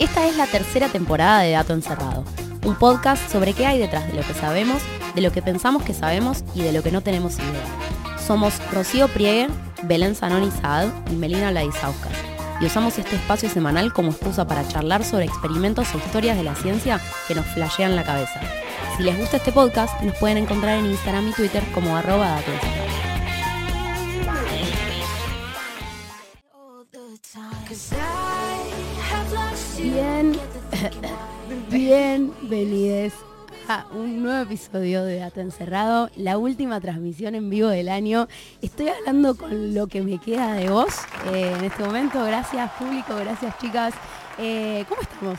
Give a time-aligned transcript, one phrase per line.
[0.00, 2.24] Esta es la tercera temporada de Dato Encerrado,
[2.64, 4.80] un podcast sobre qué hay detrás de lo que sabemos,
[5.14, 8.18] de lo que pensamos que sabemos y de lo que no tenemos idea.
[8.26, 9.48] Somos Rocío Priegue,
[9.82, 12.14] Belén Zanoni Saad y Melina Ladisauskas,
[12.62, 16.54] y usamos este espacio semanal como excusa para charlar sobre experimentos o historias de la
[16.54, 16.98] ciencia
[17.28, 18.40] que nos flashean la cabeza.
[18.96, 22.50] Si les gusta este podcast, nos pueden encontrar en Instagram y Twitter como arroba Dato
[22.50, 23.09] Encerrado.
[29.90, 30.36] Bien,
[31.70, 33.14] bienvenidos
[33.66, 38.28] a un nuevo episodio de Dato Encerrado, la última transmisión en vivo del año.
[38.60, 40.94] Estoy hablando con lo que me queda de vos
[41.32, 42.22] eh, en este momento.
[42.22, 43.94] Gracias público, gracias chicas.
[44.36, 45.38] Eh, ¿Cómo estamos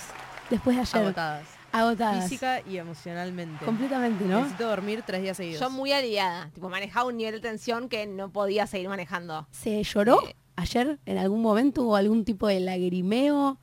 [0.50, 1.02] después de ayer?
[1.04, 1.48] Agotadas.
[1.72, 2.24] Agotadas.
[2.24, 3.64] Física y emocionalmente.
[3.64, 4.40] Completamente, ¿no?
[4.40, 5.60] Necesito dormir tres días seguidos.
[5.62, 9.48] Yo muy aliviada, tipo manejaba un nivel de tensión que no podía seguir manejando.
[9.52, 10.36] ¿Se lloró Eh.
[10.56, 13.60] ayer en algún momento o algún tipo de lagrimeo?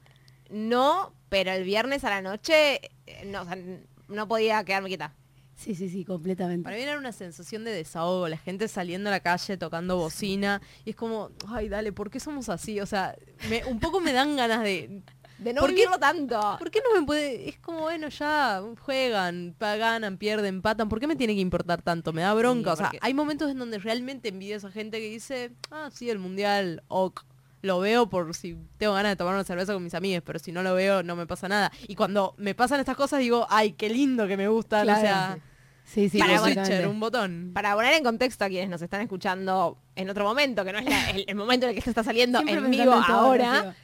[0.51, 4.89] No, pero el viernes a la noche eh, no, o sea, n- no podía quedarme
[4.89, 5.15] quieta.
[5.57, 6.63] Sí, sí, sí, completamente.
[6.63, 10.63] Para mí era una sensación de desahogo, la gente saliendo a la calle tocando bocina
[10.85, 12.81] y es como, ay, dale, ¿por qué somos así?
[12.81, 13.17] O sea,
[13.51, 15.03] me- un poco me dan ganas de...
[15.39, 16.57] De no ¿Por qué- vivirlo tanto.
[16.59, 17.49] ¿Por qué no me puede...?
[17.49, 20.89] Es como, bueno, ya juegan, ganan, pierden, empatan.
[20.89, 22.13] ¿Por qué me tiene que importar tanto?
[22.13, 22.71] Me da bronca.
[22.71, 25.53] Sí, o sea, porque- hay momentos en donde realmente envidio a esa gente que dice,
[25.71, 27.25] ah, sí, el mundial, ok.
[27.63, 30.53] Lo veo por si tengo ganas de tomar una cerveza con mis amigos, pero si
[30.53, 31.73] no lo veo no me pasa nada.
[31.89, 34.85] Y cuando me pasan estas cosas digo, ay, qué lindo que me gustan.
[34.85, 35.39] Claro, o sea,
[35.85, 37.53] Sí, sí, para switcher, un botón.
[37.55, 40.85] Para poner en contexto a quienes nos están escuchando en otro momento, que no es
[40.85, 43.75] la- el, el momento en el que esto está saliendo Siempre en vivo ahora,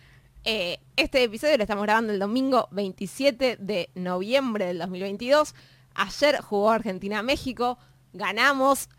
[0.45, 5.55] eh, este episodio lo estamos grabando el domingo 27 de noviembre del 2022.
[5.95, 7.78] Ayer jugó Argentina-México,
[8.12, 8.91] ganamos,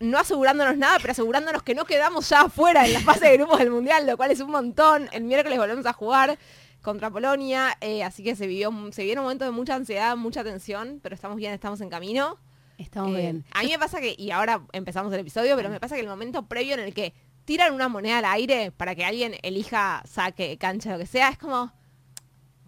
[0.00, 3.58] no asegurándonos nada, pero asegurándonos que no quedamos ya afuera en la fase de grupos
[3.58, 5.08] del Mundial, lo cual es un montón.
[5.12, 6.38] El miércoles volvemos a jugar
[6.82, 11.00] contra Polonia, eh, así que se vivió, se vivieron momentos de mucha ansiedad, mucha tensión,
[11.02, 12.38] pero estamos bien, estamos en camino.
[12.76, 13.44] Estamos Eh, bien.
[13.52, 16.08] A mí me pasa que, y ahora empezamos el episodio, pero me pasa que el
[16.08, 20.58] momento previo en el que tiran una moneda al aire para que alguien elija saque,
[20.58, 21.72] cancha, lo que sea, es como,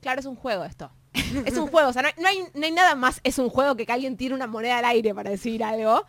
[0.01, 0.91] claro, es un juego esto.
[1.45, 3.49] Es un juego, o sea, no, hay- no hay, no hay nada más, es un
[3.49, 6.05] juego que que alguien tire una moneda al aire para decir algo,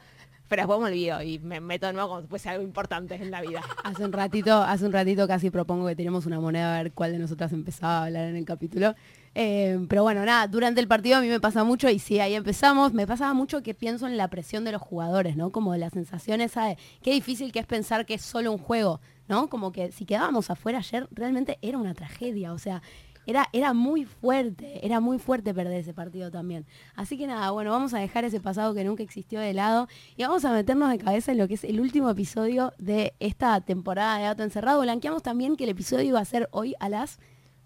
[0.47, 3.31] pero después me olvido y me meto de nuevo como si fuese algo importante en
[3.31, 3.61] la vida.
[3.83, 7.11] Hace un ratito, hace un ratito casi propongo que tenemos una moneda a ver cuál
[7.11, 8.95] de nosotras empezaba a hablar en el capítulo.
[9.39, 12.33] Eh, pero bueno, nada, durante el partido a mí me pasa mucho y sí, ahí
[12.33, 15.51] empezamos, me pasaba mucho que pienso en la presión de los jugadores, ¿no?
[15.51, 18.99] Como la sensación esa de qué difícil que es pensar que es solo un juego,
[19.27, 19.47] ¿no?
[19.47, 22.81] Como que si quedábamos afuera ayer realmente era una tragedia, o sea,
[23.27, 26.65] era, era muy fuerte, era muy fuerte perder ese partido también.
[26.95, 30.23] Así que nada, bueno, vamos a dejar ese pasado que nunca existió de lado y
[30.23, 34.17] vamos a meternos de cabeza en lo que es el último episodio de esta temporada
[34.17, 34.81] de Dato Encerrado.
[34.81, 37.19] Blanqueamos también que el episodio iba a ser hoy a las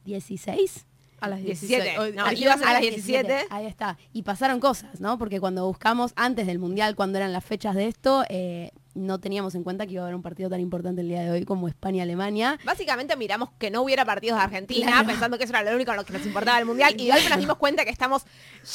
[0.06, 0.86] 16.
[1.20, 1.84] A las 17.
[1.84, 2.00] 17.
[2.00, 3.46] Hoy- No, ayer- iba a las 17.
[3.52, 3.98] Ahí está.
[4.12, 5.18] Y pasaron cosas, ¿no?
[5.20, 9.56] Porque cuando buscamos antes del Mundial, cuando eran las fechas de esto, eh, no teníamos
[9.56, 11.68] en cuenta que iba a haber un partido tan importante el día de hoy como
[11.68, 12.60] España-Alemania.
[12.66, 15.08] Básicamente miramos que no hubiera partidos de Argentina, Claro.
[15.08, 17.30] pensando que eso era lo único lo que nos importaba el Mundial, y de golpe
[17.30, 18.24] nos dimos cuenta que estamos,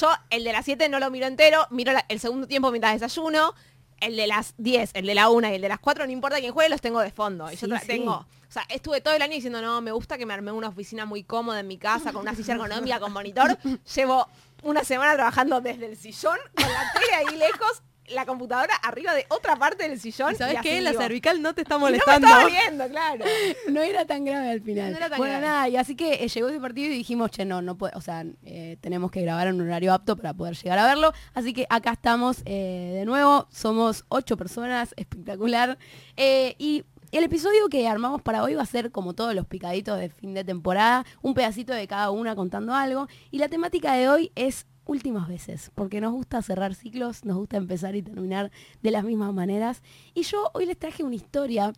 [0.01, 2.95] yo el de las 7 no lo miro entero, miro la- el segundo tiempo mientras
[3.01, 3.55] desayuno,
[4.01, 6.39] el de las 10, el de la 1 y el de las 4, no importa
[6.39, 7.51] quién juegue, los tengo de fondo.
[7.51, 7.87] Y yo sí.
[7.87, 10.69] tengo, o sea, estuve todo el año diciendo, no, me gusta que me armé una
[10.69, 13.57] oficina muy cómoda en mi casa, con una silla ergonómica, con monitor.
[13.95, 14.29] Llevo
[14.63, 19.27] una semana trabajando desde el sillón, con la tele ahí lejos, la computadora arriba de
[19.29, 20.33] otra parte del sillón.
[20.33, 20.81] ¿Y ¿Sabes qué?
[20.81, 22.27] La cervical no te está Y no me molestando.
[22.27, 23.25] estaba viendo, claro.
[23.71, 24.93] No era tan grave al final.
[24.93, 25.47] No era tan bueno, grave.
[25.47, 28.01] nada, y así que eh, llegó ese partido y dijimos, che, no, no puede, o
[28.01, 31.13] sea, eh, tenemos que grabar en un horario apto para poder llegar a verlo.
[31.35, 35.79] Así que acá estamos eh, de nuevo, somos ocho personas, espectacular.
[36.17, 40.09] Y el episodio que armamos para hoy va a ser como todos los picaditos de
[40.11, 43.09] fin de temporada, un pedacito de cada una contando algo.
[43.31, 47.57] Y la temática de hoy es últimas veces, porque nos gusta cerrar ciclos, nos gusta
[47.57, 48.51] empezar y terminar
[48.83, 49.83] de las mismas maneras.
[50.15, 51.73] Y yo hoy les traje una historia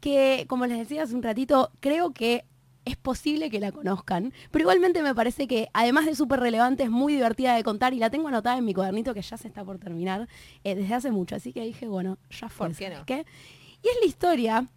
[0.00, 2.44] que, como les decía hace un ratito, creo que
[2.84, 6.90] es posible que la conozcan, pero igualmente me parece que además de súper relevante es
[6.90, 9.64] muy divertida de contar y la tengo anotada en mi cuadernito que ya se está
[9.64, 10.28] por terminar
[10.64, 12.66] eh, desde hace mucho, así que dije, bueno, ya fue.
[12.66, 13.06] ¿Por qué ¿sabes no?
[13.06, 13.24] qué?
[13.82, 14.68] Y es la historia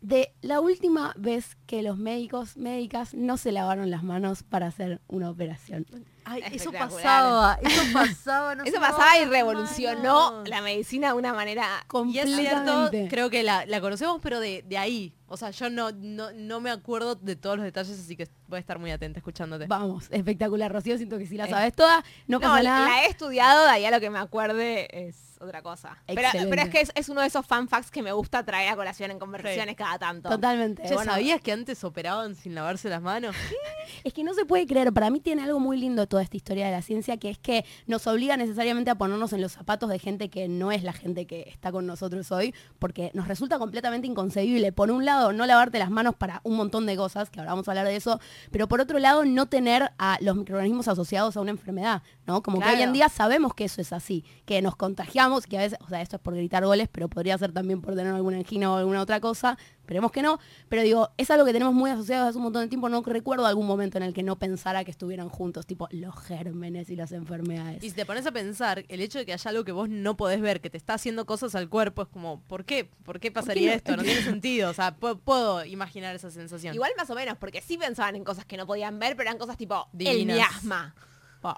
[0.00, 5.00] de la última vez que los médicos, médicas no se lavaron las manos para hacer
[5.08, 5.86] una operación.
[6.30, 11.66] Ay, eso pasaba, eso pasaba, no Eso pasaba y revolucionó la medicina de una manera...
[12.06, 15.12] Y es cierto, creo que la, la conocemos, pero de, de ahí.
[15.32, 18.56] O sea, yo no, no, no me acuerdo de todos los detalles, así que voy
[18.56, 19.66] a estar muy atenta escuchándote.
[19.68, 20.96] Vamos, espectacular, Rocío.
[20.96, 21.50] Siento que si la Eh.
[21.50, 22.88] sabes toda, no pasa la, nada.
[22.88, 25.96] la he estudiado, de ahí a lo que me acuerde es otra cosa.
[26.06, 28.70] Pero, pero es que es, es uno de esos fan facts que me gusta traer
[28.72, 30.28] a colación en conversaciones cada tanto.
[30.28, 30.82] Totalmente.
[30.92, 33.34] Bueno, ¿Sabías que antes operaban sin lavarse las manos?
[34.04, 36.66] Es que no se puede creer, para mí tiene algo muy lindo toda esta historia
[36.66, 39.98] de la ciencia, que es que nos obliga necesariamente a ponernos en los zapatos de
[39.98, 44.06] gente que no es la gente que está con nosotros hoy, porque nos resulta completamente
[44.06, 47.52] inconcebible, por un lado, no lavarte las manos para un montón de cosas, que ahora
[47.52, 48.20] vamos a hablar de eso,
[48.50, 52.42] pero por otro lado, no tener a los microorganismos asociados a una enfermedad, ¿no?
[52.42, 55.62] Como que hoy en día sabemos que eso es así, que nos contagiamos, que a
[55.62, 58.36] veces, o sea, esto es por gritar goles, pero podría ser también por tener alguna
[58.38, 60.38] angina o alguna otra cosa, esperemos que no,
[60.68, 63.46] pero digo, es algo que tenemos muy asociado hace un montón de tiempo, no recuerdo
[63.46, 67.10] algún momento en el que no pensara que estuvieran juntos, tipo los gérmenes y las
[67.12, 67.82] enfermedades.
[67.82, 70.16] Y si te pones a pensar, el hecho de que haya algo que vos no
[70.16, 72.88] podés ver, que te está haciendo cosas al cuerpo, es como, ¿por qué?
[73.04, 73.76] ¿Por qué pasaría no?
[73.76, 73.96] esto?
[73.96, 74.70] No tiene sentido.
[74.70, 76.74] O sea, pu- puedo imaginar esa sensación.
[76.74, 79.38] Igual más o menos, porque sí pensaban en cosas que no podían ver, pero eran
[79.38, 80.36] cosas tipo el Divinas.
[80.36, 80.94] miasma.
[81.40, 81.54] Po,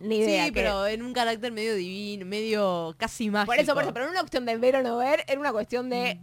[0.00, 0.44] Ni idea.
[0.46, 3.52] sí, que- pero en un carácter medio divino, medio casi mágico.
[3.52, 5.52] Por eso, por eso, pero no una cuestión de ver o no ver, era una
[5.52, 6.20] cuestión de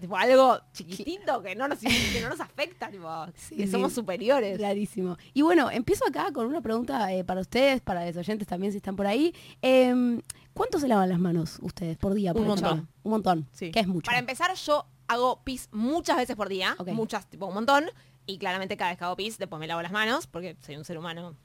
[0.00, 1.78] tipo, algo chiquitito que no nos,
[2.18, 3.72] que no nos afecta, tipo, Sí, que sí.
[3.72, 4.60] somos superiores.
[4.60, 5.16] Rarísimo.
[5.32, 8.76] Y bueno, empiezo acá con una pregunta eh, para ustedes, para los oyentes también si
[8.78, 9.34] están por ahí.
[9.62, 10.20] Em,
[10.52, 12.32] ¿Cuánto se lavan las manos ustedes por día?
[12.32, 12.88] por Un montón.
[13.02, 13.48] Un montón.
[13.52, 13.70] Sí.
[13.72, 14.06] Que es mucho.
[14.06, 16.88] Para empezar, yo hago pis muchas veces por día, Ok.
[16.88, 17.84] muchas, tipo un montón,
[18.26, 20.84] y claramente cada vez que hago pis, después me lavo las manos, porque soy un
[20.84, 21.36] ser humano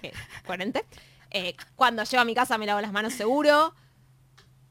[0.00, 0.12] que
[0.46, 0.84] coherente.
[1.30, 3.74] Eh, cuando llego a mi casa me lavo las manos seguro.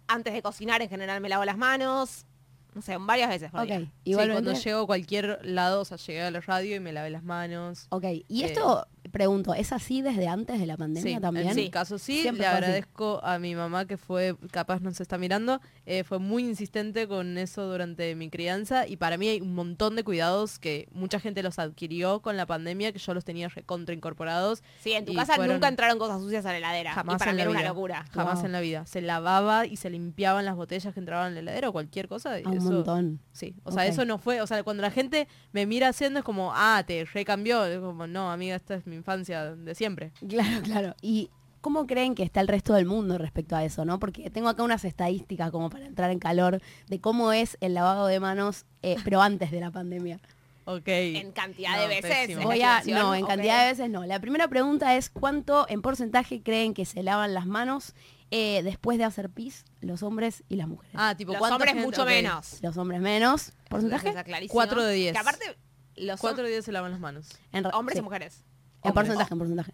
[0.07, 2.25] Antes de cocinar en general me lavo las manos.
[2.73, 3.67] No sé, varias veces por Ok.
[3.67, 3.79] día.
[4.05, 7.09] Sí, cuando llego a cualquier lado, o sea, llegué a la radio y me lavé
[7.09, 7.87] las manos.
[7.89, 8.03] Ok.
[8.27, 11.47] Y Eh, esto, pregunto, ¿es así desde antes de la pandemia Sí, también?
[11.49, 12.55] en mi caso sí, Siempre le así.
[12.57, 17.07] agradezco a mi mamá que fue, capaz no se está mirando, eh, fue muy insistente
[17.07, 21.19] con eso durante mi crianza y para mí hay un montón de cuidados que mucha
[21.19, 24.63] gente los adquirió con la pandemia que yo los tenía recontra incorporados.
[24.81, 26.93] Sí, en tu casa fueron- nunca entraron cosas sucias a la heladera.
[26.93, 27.69] Jamás y para en mí la era una vida.
[27.69, 28.05] locura.
[28.11, 28.45] Jamás Wow.
[28.45, 28.85] en la vida.
[28.85, 32.39] Se lavaba y se limpiaban las botellas que entraban en la heladera o cualquier cosa.
[32.39, 33.19] y A un montón.
[33.31, 36.25] Sí, o sea, eso no fue, o sea, cuando la gente me mira haciendo es
[36.25, 40.11] como, ah, te recambió, es como, no, amiga, esta es mi infancia de siempre.
[40.27, 40.95] Claro, claro.
[41.01, 41.29] ¿Y
[41.61, 43.99] cómo creen que está el resto del mundo respecto a eso, no?
[43.99, 48.07] Porque tengo acá unas estadísticas como para entrar en calor de cómo es el lavado
[48.07, 50.19] de manos, eh, pero antes de la pandemia.
[50.65, 50.87] Ok.
[50.87, 52.29] En cantidad No, de veces.
[52.29, 54.05] en Voy a, no, en cantidad de veces no.
[54.05, 57.95] La primera pregunta es cuánto en porcentaje creen que se lavan las manos
[58.29, 60.93] eh, después de hacer pis los hombres y las mujeres.
[60.95, 61.85] Ah, tipo, Los ¿cuánta hombres gente?
[61.87, 62.59] mucho menos.
[62.61, 63.53] Los hombres menos.
[63.67, 64.09] ¿Porcentaje?
[64.09, 64.53] Está clarísimo.
[64.53, 65.13] Cuatro de diez.
[65.13, 65.57] Que aparte,
[65.95, 67.29] los Cuatro días se lavan las manos.
[67.51, 67.99] En re- hombres sí.
[67.99, 68.43] y mujeres.
[68.83, 69.73] En porcentaje, en porcentaje.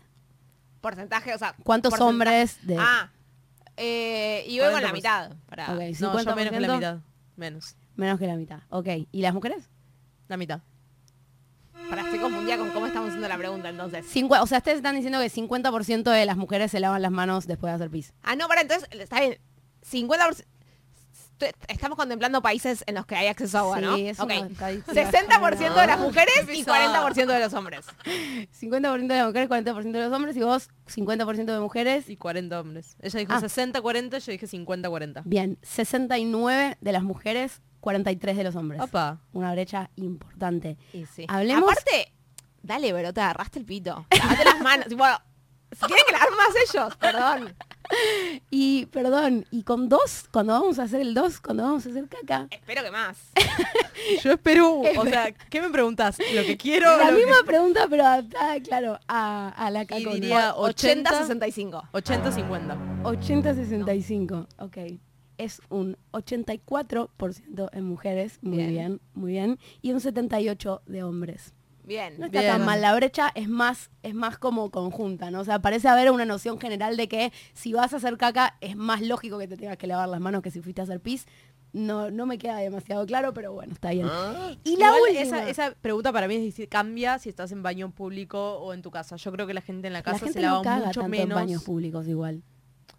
[0.81, 1.55] Porcentaje, o sea.
[1.63, 3.09] ¿Cuántos porcentaje- hombres de- Ah.
[3.77, 4.93] Eh, y voy con la 40%.
[4.93, 5.31] mitad.
[5.47, 5.73] Para...
[5.73, 6.59] Ok, No, yo menos que 50%.
[6.67, 6.97] la mitad.
[7.35, 7.75] Menos.
[7.95, 8.59] Menos que la mitad.
[8.69, 8.87] Ok.
[9.11, 9.69] ¿Y las mujeres?
[10.27, 10.61] La mitad.
[11.89, 14.05] Para estoy confundida con cómo estamos haciendo la pregunta entonces.
[14.13, 17.47] Cincu- o sea, ustedes están diciendo que 50% de las mujeres se lavan las manos
[17.47, 18.13] después de hacer pis.
[18.23, 19.37] Ah, no, para entonces, está bien.
[19.83, 20.45] 50%.
[21.67, 23.95] Estamos contemplando países en los que hay acceso a agua, ¿no?
[23.95, 24.25] Sí, es Ok.
[24.25, 27.05] una estadística 60% de las mujeres y Pesado.
[27.05, 27.85] 40% de los hombres.
[28.59, 32.09] 50% de las mujeres, 40% de los hombres y vos 50% de mujeres.
[32.09, 32.95] Y 40 hombres.
[33.01, 33.41] Ella dijo Ah.
[33.41, 35.21] 60-40, yo dije 50-40.
[35.25, 38.81] Bien, 69 de las mujeres, 43 de los hombres.
[38.81, 39.19] Opa.
[39.33, 40.77] Una brecha importante.
[40.93, 41.25] Y sí.
[41.27, 42.11] Hablemos- Aparte,
[42.63, 44.05] dale, bro, te agarraste el pito.
[44.17, 44.85] Lavate las manos.
[44.89, 45.03] Tipo,
[45.79, 47.55] si tienen que lavar más ellos, perdón.
[48.49, 52.07] Y, perdón, y con dos, cuando vamos a hacer el dos, cuando vamos a hacer
[52.09, 52.47] caca.
[52.49, 53.17] Espero que más.
[54.23, 56.17] Yo espero, o sea, ¿qué me preguntas?
[56.33, 56.97] Lo que quiero.
[56.97, 60.09] La que- misma pregunta, pero adaptada, claro, a, a la Y caca.
[60.13, 61.89] diría 80, 80-65.
[61.91, 63.03] 80-50.
[63.03, 64.77] 80-65, ok.
[65.37, 68.69] Es un 84% en mujeres, muy bien.
[68.69, 69.01] Bien.
[69.13, 71.53] muy bien, y un 78% de hombres.
[71.85, 72.15] Bien.
[72.19, 72.53] No está Bien.
[72.53, 75.39] tan mal, la brecha es más, es más como conjunta, ¿no?
[75.41, 78.75] O sea, parece haber una noción general de que si vas a hacer caca es
[78.75, 81.25] más lógico que te tengas que lavar las manos que si fuiste a hacer pis.
[81.73, 84.07] No, no me queda demasiado claro, pero bueno, está bien.
[84.63, 85.21] Y la Igual última.
[85.21, 88.81] esa, esa pregunta para mí es decir, cambia si estás en baño público o en
[88.81, 89.17] tu casa.
[89.17, 91.01] Yo creo que la gente en la la casa gente se lava no caga mucho
[91.01, 91.35] tanto en menos.
[91.35, 92.43] baños públicos igual.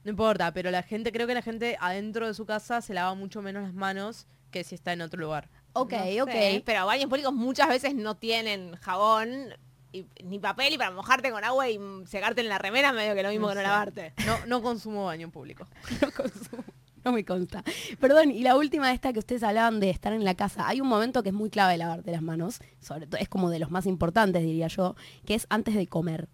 [0.05, 3.15] No importa, pero la gente, creo que la gente adentro de su casa se lava
[3.15, 5.49] mucho menos las manos que si está en otro lugar.
[5.81, 6.31] Ok, No ok.
[6.31, 9.55] sé, pero baños públicos muchas veces no tienen jabón
[9.93, 13.23] y- ni papel y para mojarte con agua y secarte en la remera medio que
[13.23, 13.67] lo mismo No que no sé.
[13.67, 14.13] lavarte.
[14.27, 15.67] No, no consumo baño público.
[16.03, 16.65] no consumo.
[17.05, 17.63] No me consta.
[18.01, 20.67] Perdón, y la última esta que ustedes hablaban de estar en la casa.
[20.67, 23.61] Hay un momento que es muy clave lavarte las manos, sobre todo es como de
[23.61, 26.29] los más importantes, diría yo, que es antes de comer.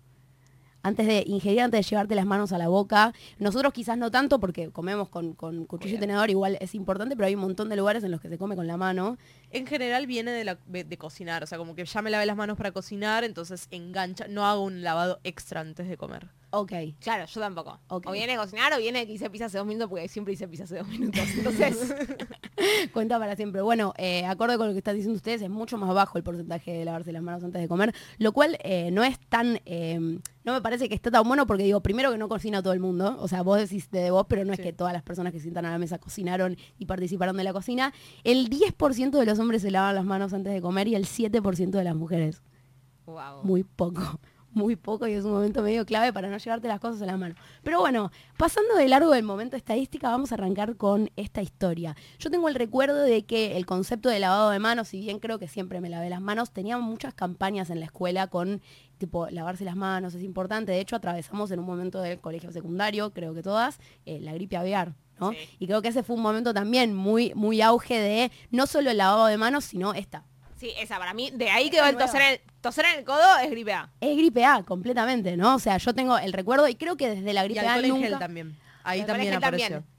[0.82, 3.12] Antes de ingerir, antes de llevarte las manos a la boca.
[3.38, 7.26] Nosotros quizás no tanto porque comemos con, con cuchillo y tenedor, igual es importante, pero
[7.26, 9.18] hay un montón de lugares en los que se come con la mano.
[9.52, 12.36] En general viene de, la- de- cocinar, o sea, como que ya me lavé las
[12.36, 16.28] manos para cocinar, entonces engancha, no hago un lavado extra antes de comer.
[16.54, 16.72] Ok.
[17.00, 17.80] Claro, yo tampoco.
[17.88, 20.46] O viene a cocinar o viene que hice pizza hace dos minutos porque siempre hice
[20.48, 21.20] pizza hace dos minutos.
[21.34, 21.94] Entonces,
[22.92, 23.62] Cuenta para siempre.
[23.62, 26.72] Bueno, eh, acorde con lo que están diciendo ustedes, es mucho más bajo el porcentaje
[26.72, 29.98] de lavarse las manos antes de comer, lo cual eh, no es tan, eh,
[30.44, 32.80] no me parece que esté tan bueno porque digo, primero que no cocina todo el
[32.80, 35.38] mundo, o sea, vos decís de vos, pero no es que todas las personas que
[35.38, 37.92] se sientan a la mesa cocinaron y participaron de la cocina.
[38.24, 41.70] El 10% de los hombres se lavan las manos antes de comer y el 7%
[41.70, 42.42] de las mujeres.
[43.06, 43.42] wow.
[43.44, 44.00] Muy poco,
[44.52, 47.16] muy poco y es un momento medio clave para no llevarte las cosas a la
[47.16, 47.34] mano.
[47.62, 51.96] Pero bueno, pasando de largo del momento estadística, vamos a arrancar con esta historia.
[52.18, 55.38] Yo tengo el recuerdo de que el concepto de lavado de manos, si bien creo
[55.38, 58.62] que siempre me lavé las manos, tenía muchas campañas en la escuela con
[58.98, 60.72] tipo lavarse las manos, es importante.
[60.72, 64.56] De hecho, atravesamos en un momento del colegio secundario, creo que todas, eh, la gripe
[64.56, 64.94] aviar.
[65.20, 65.32] ¿No?
[65.32, 65.38] Sí.
[65.58, 68.96] Y creo que ese fue un momento también muy, muy auge de no solo el
[68.98, 70.24] lavado de manos, sino esta,
[70.58, 73.38] Sí, esa para mí, de ahí quedó el toser en el, toser en el codo
[73.42, 73.90] es gripe A.
[74.00, 75.56] Es gripe A, completamente, ¿no?
[75.56, 77.84] O sea, yo tengo el recuerdo y creo que desde la Y gripe A alcohol
[77.84, 78.08] en nunca...
[78.08, 78.56] gel también.
[78.84, 79.68] Ahí también apareció.
[79.80, 79.92] también.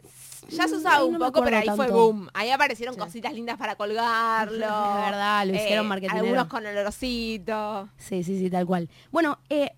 [0.50, 2.02] Ya se Mm, usaba un no poco, pero ahí acuerdo fue tanto.
[2.02, 2.30] boom.
[2.34, 3.00] Ahí aparecieron Sí.
[3.02, 4.56] cositas lindas para colgarlo.
[4.56, 6.24] Es verdad, lo hicieron marketinero.
[6.26, 7.90] Algunos con olorcito.
[7.98, 8.90] Sí, sí, sí, tal cual.
[9.12, 9.72] Bueno, eh,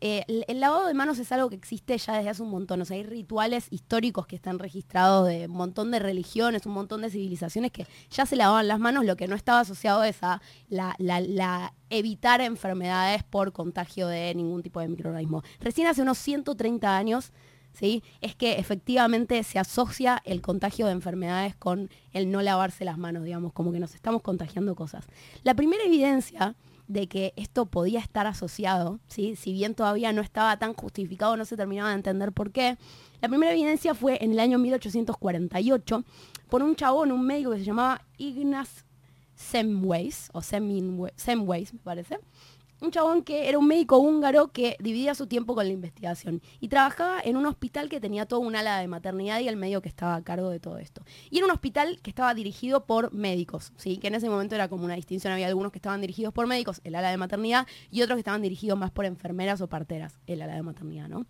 [0.00, 2.80] eh, el, lavado de manos es algo que existe ya desde hace un montón.
[2.80, 7.02] O sea, hay rituales históricos que están registrados de un montón de religiones, un montón
[7.02, 9.04] de civilizaciones que ya se lavaban las manos.
[9.04, 14.34] Lo que no estaba asociado es a la, la- la evitar enfermedades por contagio de
[14.34, 15.42] ningún tipo de microorganismo.
[15.60, 17.32] Recién hace unos 130 años,
[17.72, 18.02] ¿sí?
[18.20, 23.24] Es que efectivamente se asocia el contagio de enfermedades con el no lavarse las manos,
[23.24, 25.06] digamos, como que nos estamos contagiando cosas.
[25.42, 26.54] La primera evidencia
[26.90, 29.36] de que esto podía estar asociado, ¿sí?
[29.36, 32.78] si bien todavía no estaba tan justificado, no se terminaba de entender por qué.
[33.20, 36.04] La primera evidencia fue en el año 1848
[36.48, 38.84] por un chabón, un médico que se llamaba Ignaz
[39.36, 42.18] Semways, o Semways, me parece.
[42.80, 46.68] Un chabón que era un médico húngaro que dividía su tiempo con la investigación y
[46.68, 49.88] trabajaba en un hospital que tenía toda un ala de maternidad y el médico que
[49.88, 51.02] estaba a cargo de todo esto.
[51.30, 53.98] Y era un hospital que estaba dirigido por médicos, ¿sí?
[53.98, 56.80] que en ese momento era como una distinción, había algunos que estaban dirigidos por médicos,
[56.84, 60.40] el ala de maternidad, y otros que estaban dirigidos más por enfermeras o parteras, el
[60.40, 61.26] ala de maternidad, ¿no?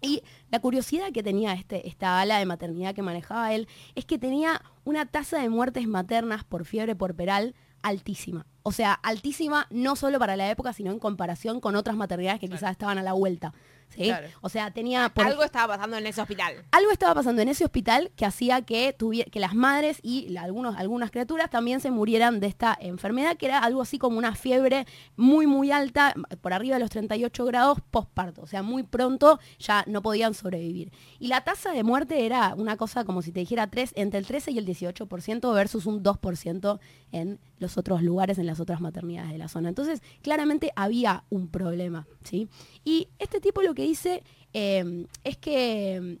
[0.00, 4.18] Y la curiosidad que tenía este, esta ala de maternidad que manejaba él es que
[4.18, 7.54] tenía una tasa de muertes maternas por fiebre porperal
[7.86, 8.46] altísima.
[8.62, 12.48] O sea, altísima no solo para la época, sino en comparación con otras maternidades que
[12.48, 13.54] quizás estaban a la vuelta.
[13.88, 14.04] ¿Sí?
[14.04, 14.28] Claro.
[14.40, 15.08] O sea, tenía...
[15.10, 16.54] por Algo estaba pasando en ese hospital.
[16.70, 18.94] algo estaba pasando en ese hospital que hacía que,
[19.30, 23.46] que las madres y la- algunos, algunas criaturas también se murieran de esta enfermedad, que
[23.46, 27.78] era algo así como una fiebre muy, muy alta, por arriba de los 38 grados
[27.90, 28.42] postparto.
[28.42, 30.92] O sea, muy pronto ya no podían sobrevivir.
[31.18, 34.26] Y la tasa de muerte era una cosa como si te dijera tres, entre el
[34.26, 36.78] 13 y el 18% versus un 2%
[37.12, 39.68] en los otros lugares, en las otras maternidades de la zona.
[39.70, 42.48] Entonces, claramente había un problema, ¿sí?
[42.84, 46.18] Y este tipo lo que dice eh, es que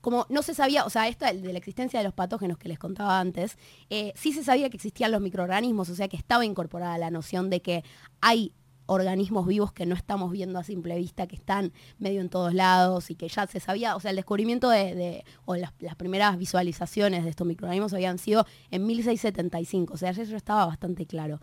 [0.00, 2.78] como no se sabía, o sea, esto de la existencia de los patógenos que les
[2.78, 3.58] contaba antes,
[3.90, 7.50] eh, sí se sabía que existían los microorganismos, o sea que estaba incorporada la noción
[7.50, 7.84] de que
[8.20, 8.52] hay
[8.86, 13.10] organismos vivos que no estamos viendo a simple vista, que están medio en todos lados
[13.10, 17.22] y que ya se sabía, o sea, el descubrimiento de, o las, las primeras visualizaciones
[17.22, 21.40] de estos microorganismos habían sido en 1675, o sea, eso estaba bastante claro.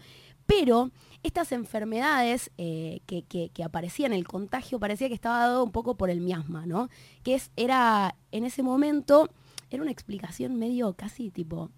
[0.48, 0.92] Pero
[1.24, 6.22] estas enfermedades eh, que, aparecían, el contagio parecía que estaba dado un poco por el
[6.22, 6.90] miasma, ¿no?
[7.24, 9.30] Que era, en ese momento,
[9.70, 11.70] era una explicación medio casi tipo...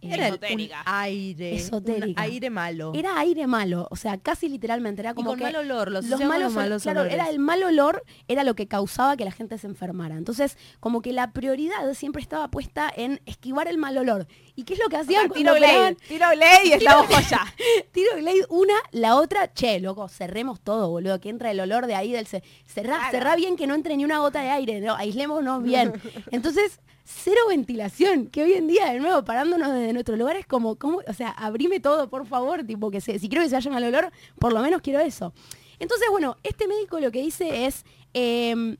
[0.00, 0.82] Era un Esotérica.
[0.86, 1.54] aire.
[1.56, 2.22] Esotérica.
[2.22, 2.92] Un aire malo.
[2.94, 5.90] era aire malo, o sea, casi literalmente, era y como con que mal olor.
[5.90, 7.14] Los, los malos, malos claro, olores.
[7.14, 10.16] era el mal olor, era lo que causaba que la gente se enfermara.
[10.16, 14.28] Entonces, como que la prioridad siempre estaba puesta en esquivar el mal olor.
[14.54, 15.96] ¿Y qué es lo que O hacían sea, cuando tiro operaban?
[16.08, 17.40] tiro Glade y estamos joya.
[17.92, 21.94] Tiro Glade una, la otra, che, loco, cerremos todo, boludo, que entra el olor de
[21.96, 22.26] ahí del...
[22.26, 23.10] ce- Cerrá, Claro.
[23.10, 25.92] cerrá bien que no entre ni una gota de aire, no, aislémonos bien.
[26.30, 31.00] Entonces, cero ventilación, que hoy en día, de nuevo, parándonos desde nuestros lugares, como, como,
[31.06, 33.84] o sea, abrime todo, por favor, tipo, que se- si quiero que se vaya mal
[33.84, 35.32] olor, por lo menos quiero eso.
[35.78, 37.84] Entonces, bueno, este médico lo que dice es...
[38.12, 38.76] em,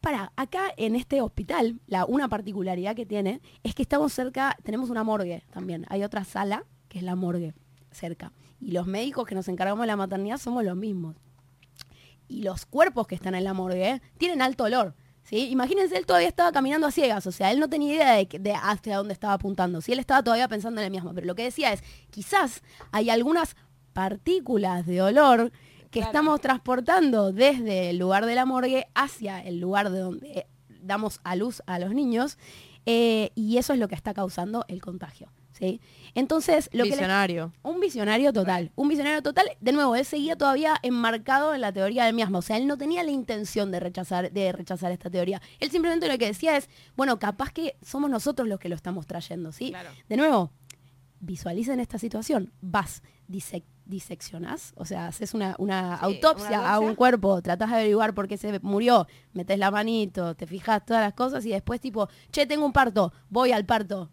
[0.00, 4.88] para, acá en este hospital, la, una particularidad que tiene es que estamos cerca, tenemos
[4.88, 5.84] una morgue también.
[5.90, 7.52] Hay otra sala que es la morgue
[7.90, 8.32] cerca.
[8.62, 11.16] Y los médicos que nos encargamos de la maternidad somos los mismos.
[12.28, 14.94] Y los cuerpos que están en la morgue tienen alto olor.
[15.30, 15.48] ¿Sí?
[15.50, 18.38] Imagínense, él todavía estaba caminando a ciegas, o sea, él no tenía idea de, que-
[18.40, 19.80] de hacia dónde estaba apuntando.
[19.80, 21.14] Si él estaba todavía pensando en el mismo.
[21.14, 23.54] Pero lo que decía es, quizás hay algunas
[23.92, 25.52] partículas de olor
[25.90, 26.06] que Claro.
[26.10, 30.46] estamos transportando desde el lugar de la morgue hacia el lugar de donde
[30.82, 32.38] damos a luz a los niños
[32.86, 35.30] eh, y eso es lo que está causando el contagio.
[35.60, 35.80] ¿Sí?
[36.14, 37.52] Entonces, lo que les- Visionario.
[37.62, 39.46] un visionario total, un visionario total.
[39.60, 42.38] De nuevo, él seguía todavía enmarcado en la teoría del miasma.
[42.38, 45.40] O sea, él no tenía la intención de rechazar, de rechazar esta teoría.
[45.60, 49.06] Él simplemente lo que decía es, bueno, capaz que somos nosotros los que lo estamos
[49.06, 49.70] trayendo, ¿sí?
[49.70, 49.90] Claro.
[50.08, 50.50] De nuevo,
[51.20, 52.52] visualicen esta situación.
[52.60, 57.70] Vas, disec diseccionás, o sea, haces una, una Sí, autopsia una a un cuerpo, tratás
[57.70, 61.50] de averiguar por qué se murió, metes la manito, te fijas todas las cosas y
[61.50, 64.08] después tipo, che, tengo un parto, voy al parto.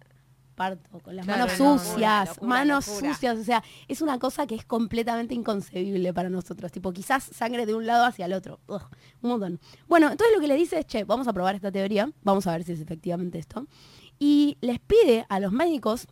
[0.58, 3.14] Parto, con las Claro, manos no, sucias, locura, manos locura.
[3.14, 7.68] sucias, o sea, es una cosa que es completamente inconcebible para nosotros, tipo, quizás sangre
[7.68, 8.82] de un lado hacia el otro, Ugh,
[9.22, 9.60] un montón.
[9.88, 12.54] Bueno, entonces lo que le dice es, che, vamos a probar esta teoría, vamos a
[12.54, 13.68] ver si es efectivamente esto,
[14.18, 16.08] y les pide a los médicos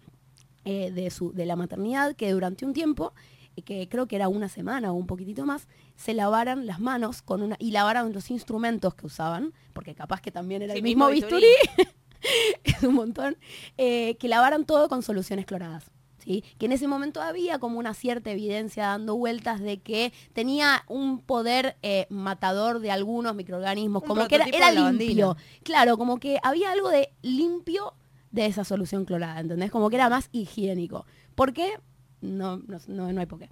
[0.64, 3.14] eh, de, su, de la maternidad que durante un tiempo,
[3.56, 7.24] eh, que creo que era una semana o un poquitito más, se lavaran las manos
[7.24, 10.84] con una y lavaran los instrumentos que usaban, porque capaz que también era Sí, el
[10.84, 11.90] mismo mismo bisturí, bisturí.
[12.64, 13.38] es un montón,
[13.78, 15.92] eh, que lavaran todo con soluciones cloradas.
[16.26, 16.44] ¿sí?
[16.58, 21.20] Que en ese momento había como una cierta evidencia dando vueltas de que tenía un
[21.20, 25.38] poder eh, matador de algunos microorganismos, Un como que era, limpio.
[25.64, 27.94] Claro, como que había algo de limpio
[28.32, 29.72] de esa solución clorada, ¿entendés?
[29.72, 31.06] Como que era más higiénico.
[31.36, 31.80] ¿Por qué?
[32.22, 33.50] No, no, no, no hay por qué.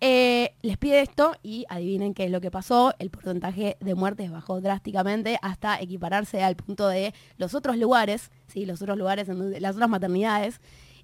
[0.00, 2.94] Eh, les pide esto y adivinen qué es lo que pasó.
[2.98, 8.66] El porcentaje de muertes bajó drásticamente hasta equipararse al punto de los otros lugares, ¿sí?
[8.66, 10.60] los otros lugares, las otras maternidades.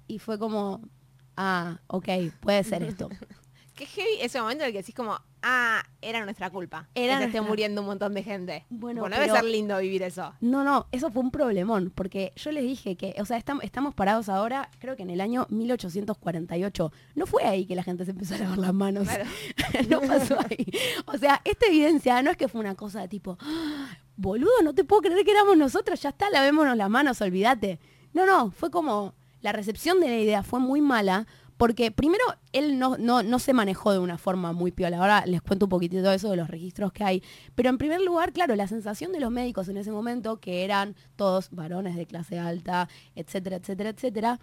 [0.07, 0.81] Y fue como,
[1.37, 3.09] ah, ok, puede ser esto.
[3.81, 6.87] Qué heavy ese momento en el que decís como, ah, era nuestra culpa.
[6.93, 8.63] Era que esté muriendo un montón de gente.
[8.69, 10.35] Bueno, Bueno, debe pero- ser lindo vivir eso.
[10.39, 13.95] No, no, eso fue un problemón, porque yo les dije que, o sea, estamos, estamos
[13.95, 16.91] parados ahora, creo que en el año 1848.
[17.15, 19.07] No fue ahí que la gente se empezó a lavar las manos.
[19.07, 19.25] Claro.
[19.89, 20.65] no pasó ahí.
[21.07, 24.75] O sea, esta evidencia no es que fue una cosa de tipo, "Ah, boludo, no
[24.75, 27.79] te puedo creer que éramos nosotros, ya está, lavémonos las manos, olvídate.
[28.13, 31.25] No, no, fue como, la recepción de la idea fue muy mala,
[31.61, 34.97] porque primero él no, no, no se manejó de una forma muy piola.
[34.97, 37.23] Ahora les cuento un poquitito de eso de los registros que hay.
[37.53, 40.95] Pero en primer lugar, claro, la sensación de los médicos en ese momento, que eran
[41.15, 44.39] todos varones de clase alta, etcétera, etcétera, etcétera,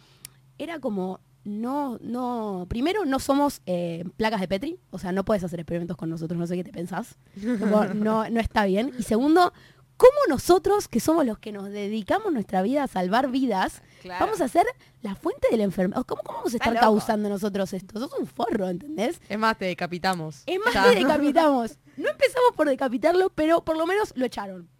[0.58, 5.42] era como, no, no, primero no somos eh, placas de Petri, o sea, no puedes
[5.42, 7.18] hacer experimentos con nosotros, no sé qué te pensás.
[7.94, 8.93] No, no está bien.
[8.97, 9.52] Y segundo,
[9.99, 14.25] ¿cómo nosotros, que somos los que nos dedicamos nuestra vida a salvar vidas, Claro.
[14.25, 14.65] vamos a ser
[15.02, 16.04] la fuente de la enfermedad?
[16.06, 18.00] ¿Cómo, ¿Cómo vamos a estar causando nosotros esto?
[18.00, 19.21] Sos un forro, ¿entendés?
[19.28, 20.45] Es más, te decapitamos.
[20.47, 21.78] Es más, te decapitamos.
[21.99, 24.71] No empezamos por decapitarlo, pero por lo menos lo echaron.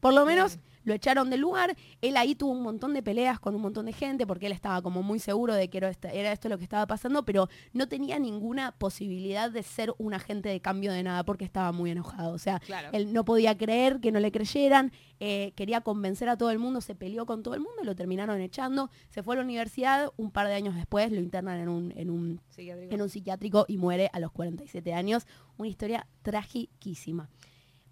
[0.00, 1.76] Por lo menos lo echaron del lugar.
[2.00, 4.80] Él ahí tuvo un montón de peleas con un montón de gente porque él estaba
[4.82, 8.18] como muy seguro de que era, era esto lo que estaba pasando, pero no tenía
[8.18, 12.32] ninguna posibilidad de ser un agente de cambio de nada porque estaba muy enojado.
[12.32, 12.88] O sea, Claro.
[12.92, 16.80] él no podía creer que no le creyeran, eh, quería convencer a todo el mundo,
[16.80, 20.30] se peleó con todo el mundo, lo terminaron echando, se fue a la universidad, un
[20.30, 22.94] par de años después lo internan en un, en un Psiquiátrico.
[22.94, 25.26] en un psiquiátrico y muere a los 47 años.
[25.56, 27.28] Una historia tragiquísima.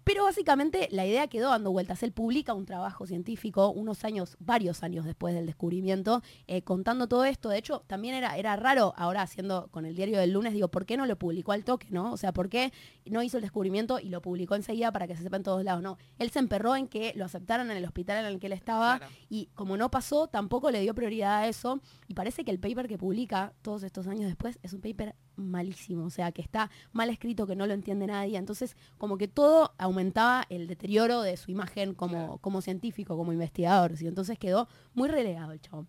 [0.03, 2.03] Pero básicamente la idea quedó dando vueltas.
[2.03, 7.25] Él publica un trabajo científico unos años, varios años después del descubrimiento, eh, contando todo
[7.25, 7.49] esto.
[7.49, 10.85] De hecho, también era, era raro ahora haciendo con el diario del lunes, digo, ¿por
[10.85, 12.11] qué no lo publicó al toque, no?
[12.11, 12.73] O sea, ¿por qué
[13.05, 15.81] no hizo el descubrimiento y lo publicó enseguida para que se sepa en todos lados?
[15.81, 18.53] No, él se emperró en que lo aceptaran en el hospital en el que él
[18.53, 19.13] estaba Claro.
[19.29, 21.79] y como no pasó, tampoco le dio prioridad a eso.
[22.07, 26.05] Y parece que el paper que publica todos estos años después es un paper malísimo,
[26.05, 28.37] o sea, que está mal escrito, que no lo entiende nadie.
[28.37, 33.97] Entonces, como que todo aumentaba el deterioro de su imagen como, como científico, como investigador.
[33.97, 34.07] ¿sí?
[34.07, 35.87] Entonces quedó muy relegado el chabón.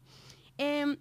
[0.56, 0.96] Em,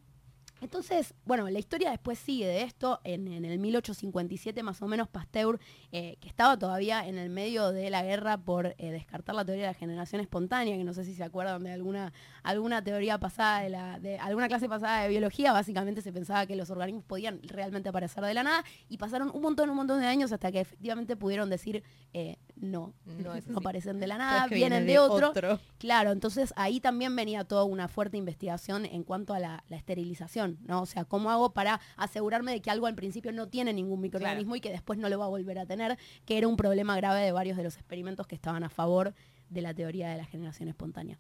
[0.63, 3.02] entonces, bueno, la historia después sigue de esto.
[3.04, 5.60] En, en el 1857 más o menos Pasteur,
[5.91, 9.65] eh, que estaba todavía en el medio de la guerra por eh, descartar la teoría
[9.65, 13.62] de la generación espontánea, que no sé si se acuerdan de alguna, alguna teoría pasada,
[13.62, 17.41] de, la, de alguna clase pasada de biología, básicamente se pensaba que los organismos podían
[17.43, 20.62] realmente aparecer de la nada y pasaron un montón, un montón de años hasta que
[20.62, 25.34] efectivamente pudieron decir, eh, no, No aparecen de la nada, vienen viene de otro.
[25.78, 30.52] Claro, entonces ahí también venía toda una fuerte investigación en cuanto a la, la esterilización,
[30.61, 30.81] ¿no?
[30.81, 34.55] O sea, ¿cómo hago para asegurarme de que algo al principio no tiene ningún microorganismo
[34.55, 35.97] y que después no lo va a volver a tener?
[36.25, 39.13] Que era un problema grave de varios de los experimentos que estaban a favor
[39.49, 41.19] de la teoría de la generación espontánea.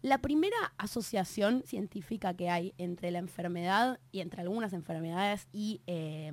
[0.00, 6.32] La primera asociación científica que hay entre la enfermedad y entre algunas enfermedades y eh,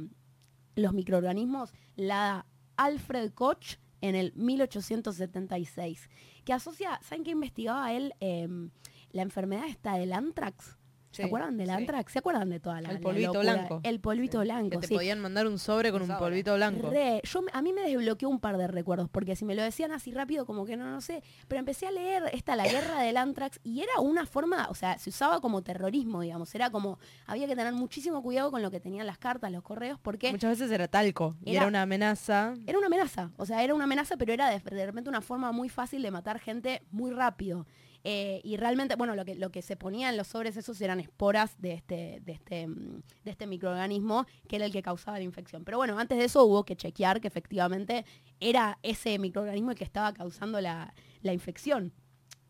[0.75, 2.45] los microorganismos la da
[2.77, 6.09] Alfred Koch en el 1876,
[6.43, 8.13] que asocia, ¿saben qué investigaba él?
[8.19, 8.69] Em,
[9.11, 10.77] la enfermedad esta del anthrax.
[11.15, 11.73] ¿Se Sí, acuerdan del sí.
[11.73, 12.11] Antrax?
[12.13, 13.79] ¿Se acuerdan de toda la El polvito blanco.
[13.83, 14.93] El polvito Que blanco, te sí.
[14.93, 16.29] podían mandar un sobre con Un un sobre.
[16.29, 16.89] polvito blanco.
[16.89, 19.91] Re, yo, a mí me desbloqueó un par de recuerdos, porque si me lo decían
[19.91, 23.17] así rápido, como que no, no sé, pero empecé a leer esta, la guerra del
[23.17, 27.47] Antrax, y era una forma, o sea, se usaba como terrorismo, digamos, era como, había
[27.47, 30.71] que tener muchísimo cuidado con lo que tenían las cartas, los correos, porque Muchas veces
[30.71, 31.35] era talco.
[31.43, 32.53] Y Era- era una amenaza.
[32.67, 35.51] era una amenaza, o sea, era una amenaza, pero era de, de repente una forma
[35.51, 37.65] muy fácil de matar gente muy rápido.
[38.07, 40.99] Eh, y realmente, bueno, lo que, lo que se ponía en los sobres esos eran
[40.99, 45.23] esporas de este, de, este, mm, de este microorganismo que era el que causaba la
[45.23, 45.65] infección.
[45.65, 48.05] Pero bueno, antes de eso hubo que chequear que efectivamente
[48.39, 51.93] era ese microorganismo el que estaba causando la, la infección.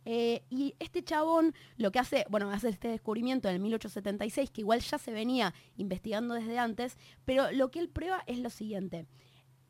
[0.03, 4.59] Eh, y este chabón lo que hace, bueno, hace este descubrimiento en el 1876, que
[4.59, 9.05] igual ya se venía investigando desde antes, pero lo que él prueba es lo siguiente.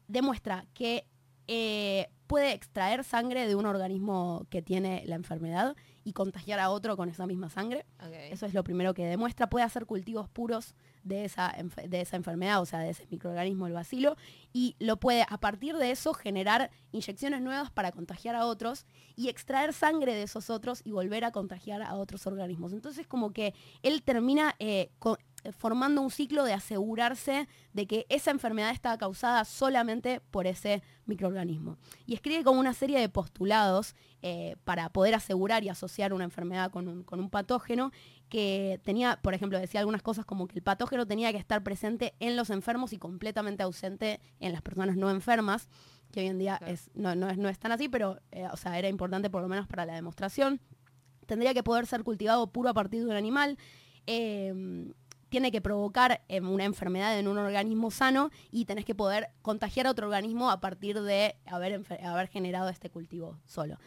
[0.07, 1.05] Demuestra que
[1.47, 6.97] eh, puede extraer sangre de un organismo que tiene la enfermedad y contagiar a otro
[6.97, 7.85] con esa misma sangre.
[8.31, 9.47] Eso es lo primero que demuestra.
[9.49, 11.55] Puede hacer cultivos puros de esa,
[11.87, 14.15] de esa enfermedad, o sea, de ese microorganismo, el bacilo,
[14.53, 19.29] y lo puede, a partir de eso, generar inyecciones nuevas para contagiar a otros y
[19.29, 22.73] extraer sangre de esos otros y volver a contagiar a otros organismos.
[22.73, 23.53] Entonces, como que
[23.83, 28.97] él termina eh, co- eh, formando un ciclo de asegurarse de que esa enfermedad estaba
[28.97, 31.77] causada solamente por ese microorganismo.
[32.05, 36.71] Y escribe como una serie de postulados eh, para poder asegurar y asociar una enfermedad
[36.71, 37.91] con un, con un patógeno
[38.29, 42.15] que tenía, por ejemplo, decía algunas cosas como que el patógeno tenía que estar presente
[42.19, 45.69] en los enfermos y completamente ausente en las personas no enfermas,
[46.11, 46.73] que hoy en día Claro.
[46.73, 49.41] es, no, no es, no es tan así, pero eh, o sea, era importante por
[49.41, 50.59] lo menos para la demostración.
[51.27, 53.57] Tendría que poder ser cultivado puro a partir de un animal.
[54.07, 54.91] eh,
[55.29, 59.87] tiene que provocar eh, una enfermedad en un organismo sano y tenés que poder contagiar
[59.87, 63.77] a otro organismo a partir de haber, haber generado este cultivo solo.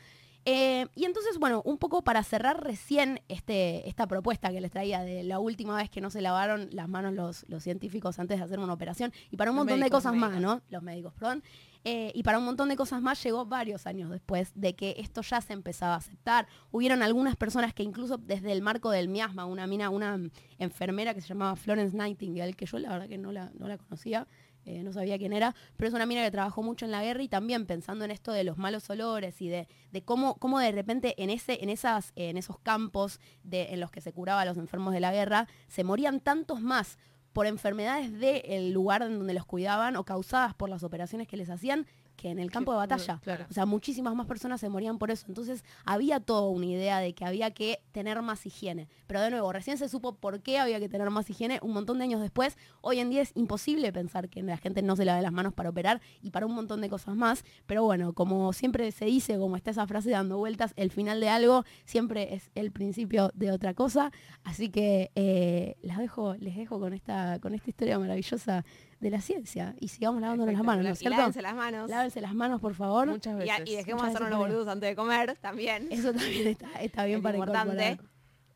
[0.51, 5.01] Eh, y entonces, bueno, un poco para cerrar recién este, esta propuesta que les traía
[5.01, 8.45] de la última vez que no se lavaron las manos los, los científicos antes de
[8.45, 10.41] hacer una operación y para un Los montón de cosas más.
[10.41, 10.63] ¿no?
[10.71, 11.43] Los médicos, perdón.
[11.85, 15.23] Eh, y para un montón de cosas más llegó varios años después de que esto
[15.23, 16.47] ya se empezaba a aceptar.
[16.71, 20.19] Hubieron algunas personas que incluso desde el marco del miasma, una mina, una
[20.59, 23.79] enfermera que se llamaba Florence Nightingale, que yo la verdad que no la, no la
[23.79, 24.27] conocía,
[24.65, 27.23] eh, no sabía quién era, pero es una mina que trabajó mucho en la guerra
[27.23, 30.73] y también pensando en esto de los malos olores y de, de cómo, cómo de
[30.73, 34.45] repente en, ese, en, esas, en esos campos de, en los que se curaba a
[34.45, 36.99] los enfermos de la guerra, se morían tantos más
[37.33, 41.51] por enfermedades del lugar en donde los cuidaban o causadas por las operaciones que les
[41.51, 41.87] hacían
[42.19, 43.21] que en el campo de batalla.
[43.23, 43.47] claro.
[43.49, 45.25] O sea, muchísimas más personas se morían por eso.
[45.29, 48.89] Entonces había toda una idea de que había que tener más higiene.
[49.07, 51.99] Pero de nuevo, recién se supo por qué había que tener más higiene un montón
[51.99, 52.59] de años después.
[52.81, 55.71] Hoy en día es imposible pensar que la gente no se lave las manos para
[55.71, 57.45] operar y para un montón de cosas más.
[57.67, 61.29] Pero bueno, como siempre se dice, como está esa frase dando vueltas, el final de
[61.29, 64.11] algo siempre es el principio de otra cosa.
[64.43, 68.65] Así que eh, las dejo, les dejo con esta, con esta historia maravillosa
[69.01, 69.75] de la ciencia.
[69.81, 71.19] Y sigamos lavándonos las manos, ¿no es Y cierto?
[71.19, 71.89] lávense las manos.
[71.91, 73.07] Lávense las manos, por favor.
[73.09, 73.61] Muchas Y, veces.
[73.69, 75.89] y dejemos Muchas hacernos los boludos antes de comer también.
[75.91, 77.99] Eso también está, está bien Es para importante.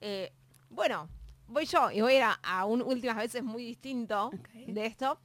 [0.00, 0.32] Eh,
[0.70, 1.08] bueno,
[1.46, 4.30] voy yo y voy a ir a, a un últimas veces muy distinto
[4.66, 5.18] de esto.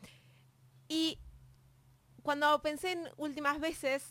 [0.87, 1.17] Y
[2.21, 4.03] cuando pensé en últimas veces,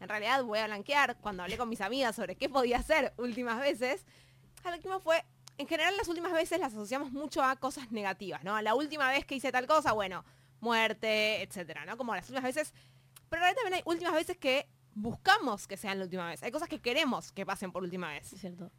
[0.00, 3.60] en realidad voy a blanquear, cuando hablé con mis amigas sobre qué podía hacer últimas
[3.60, 4.04] veces,
[4.64, 5.24] a lo que me fue,
[5.58, 8.60] en general las últimas veces las asociamos mucho a cosas negativas, ¿no?
[8.62, 10.24] La última vez que hice tal cosa, bueno,
[10.60, 11.96] muerte, etcétera, ¿no?
[11.96, 12.72] Como las últimas veces.
[13.28, 16.42] Pero en realidad también hay últimas veces que buscamos que sean la última vez.
[16.42, 18.32] Hay cosas que queremos que pasen por última vez.
[18.32, 18.70] Es cierto.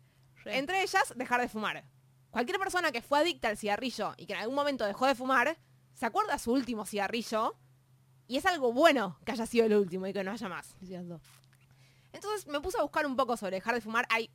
[0.45, 1.83] Entre ellas, dejar de fumar.
[2.31, 5.57] Cualquier persona que fue adicta al cigarrillo y que en algún momento dejó de fumar,
[5.93, 7.57] se acuerda su último cigarrillo
[8.27, 10.75] y es algo bueno que haya sido el último y que no haya más.
[10.81, 11.19] Es cierto.
[12.13, 14.05] Entonces me puse a buscar un poco sobre dejar de fumar.
[14.09, 14.31] Hay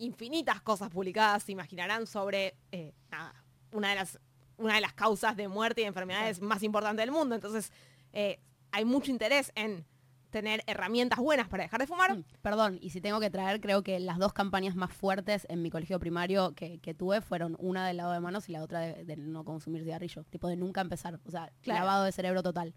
[0.00, 3.34] infinitas cosas publicadas, se imaginarán, sobre eh, nada,
[3.72, 4.18] una, de las,
[4.56, 7.34] una de las causas de muerte y de enfermedades más importantes del mundo.
[7.34, 7.72] Entonces
[8.12, 8.40] eh,
[8.72, 9.86] hay mucho interés en
[10.30, 12.16] tener herramientas buenas para dejar de fumar.
[12.16, 15.60] Mm, Perdón, y si tengo que traer, creo que las dos campañas más fuertes en
[15.60, 18.78] mi colegio primario que, que tuve fueron una del lavado de manos y la otra
[18.80, 20.22] de, de no consumir cigarrillo.
[20.30, 21.18] Tipo de nunca empezar.
[21.24, 21.80] O sea, Claro.
[21.80, 22.74] lavado de cerebro total.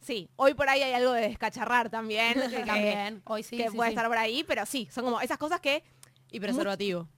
[0.00, 2.34] Sí, hoy por ahí hay algo de descacharrar también.
[2.50, 3.22] que- También.
[3.24, 3.56] Hoy sí.
[3.56, 3.94] que sí, puede sí.
[3.94, 5.82] estar por ahí, pero sí, son como esas cosas que...
[6.30, 7.08] Y preservativo.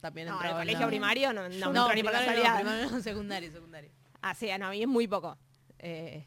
[0.00, 3.00] También No, en el colegio la- primario no, no, ni por primario no, primario no,
[3.02, 3.90] secundario, secundario.
[4.22, 5.36] Ah, sí, no, a mí es muy poco.
[5.78, 6.26] Eh,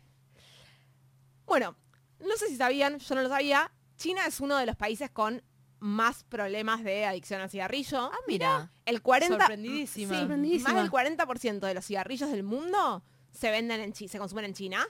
[1.46, 1.76] Bueno,
[2.20, 5.44] no sé si sabían, yo no lo sabía, China es uno de los países con
[5.80, 8.12] más problemas de adicción al cigarrillo.
[8.14, 8.70] Ah, mira.
[8.86, 9.38] El 40...
[9.38, 10.14] Sorprendidísima.
[10.14, 10.74] Sí, Sorprendidísima.
[10.74, 14.86] Más del 40% de los cigarrillos del mundo se venden en se consumen en China.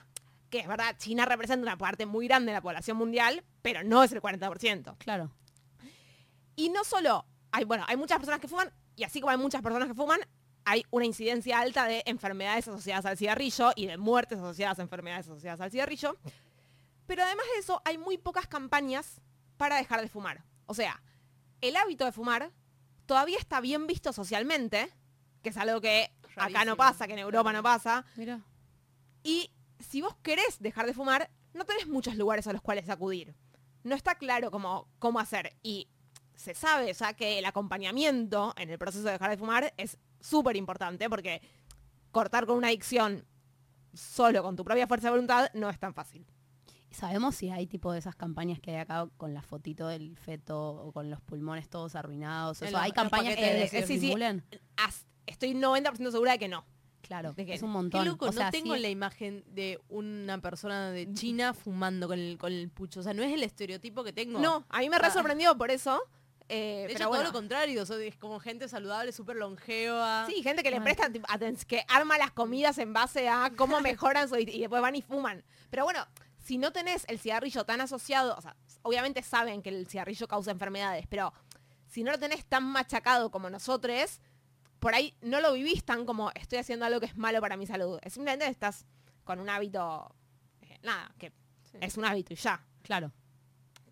[0.50, 4.02] Que es verdad, China representa una parte muy grande de la población mundial, pero no
[4.04, 4.98] es el 40%.
[4.98, 5.30] Claro.
[6.56, 9.62] Y no solo, hay, bueno, hay muchas personas que fuman, y así como hay muchas
[9.62, 10.20] personas que fuman,
[10.64, 15.26] hay una incidencia alta de enfermedades asociadas al cigarrillo y de muertes asociadas a enfermedades
[15.26, 16.16] asociadas al cigarrillo.
[17.06, 19.20] Pero además de eso, hay muy pocas campañas
[19.56, 20.44] para dejar de fumar.
[20.66, 21.02] O sea,
[21.60, 22.52] el hábito de fumar
[23.06, 24.88] todavía está bien visto socialmente,
[25.42, 28.04] que es algo que acá no pasa, que en Europa no pasa.
[28.16, 28.40] Mira.
[29.22, 33.34] Y si vos querés dejar de fumar, no tenés muchos lugares a los cuales acudir.
[33.82, 35.56] No está claro cómo, cómo hacer.
[35.62, 35.88] Y
[36.42, 40.56] se sabe ya que el acompañamiento en el proceso de dejar de fumar es súper
[40.56, 41.40] importante porque
[42.10, 43.24] cortar con una adicción
[43.94, 46.26] solo con tu propia fuerza de voluntad no es tan fácil.
[46.90, 50.16] ¿Y sabemos si hay tipo de esas campañas que hay acá con la fotito del
[50.16, 52.60] feto o con los pulmones todos arruinados?
[52.60, 54.12] En Eso, los- ¿Hay campañas que, de- que sí, sí.
[55.26, 56.66] Estoy 90% segura de que no.
[57.00, 58.04] Claro, de que- es un Qué montón.
[58.06, 62.18] loco, o sea, no tengo sí- la imagen de una persona de China fumando con
[62.18, 63.00] el, con el pucho.
[63.00, 64.38] O sea, no es el estereotipo que tengo.
[64.38, 65.10] No, a mí me re Ah.
[65.10, 66.00] sorprendió por eso.
[66.52, 67.82] Eh, De hecho, todo lo contrario.
[67.82, 70.26] es como gente saludable, súper longeva.
[70.26, 70.84] Sí, gente que le Mal.
[70.94, 71.10] presta
[71.66, 75.42] que arma las comidas en base a cómo mejoran su y después van y fuman.
[75.70, 76.06] Pero bueno,
[76.44, 80.50] si no tenés el cigarrillo tan asociado, o sea, obviamente saben que el cigarrillo causa
[80.50, 81.32] enfermedades, pero
[81.86, 84.20] si no lo tenés tan machacado como nosotros,
[84.80, 87.66] por ahí no lo vivís tan como estoy haciendo algo que es malo para mi
[87.66, 87.98] salud.
[88.02, 88.84] Es simplemente estás
[89.24, 90.14] con un hábito,
[90.62, 91.30] eh, nada, que
[91.70, 91.78] Sí.
[91.80, 92.60] es un hábito y ya.
[92.82, 93.12] Claro.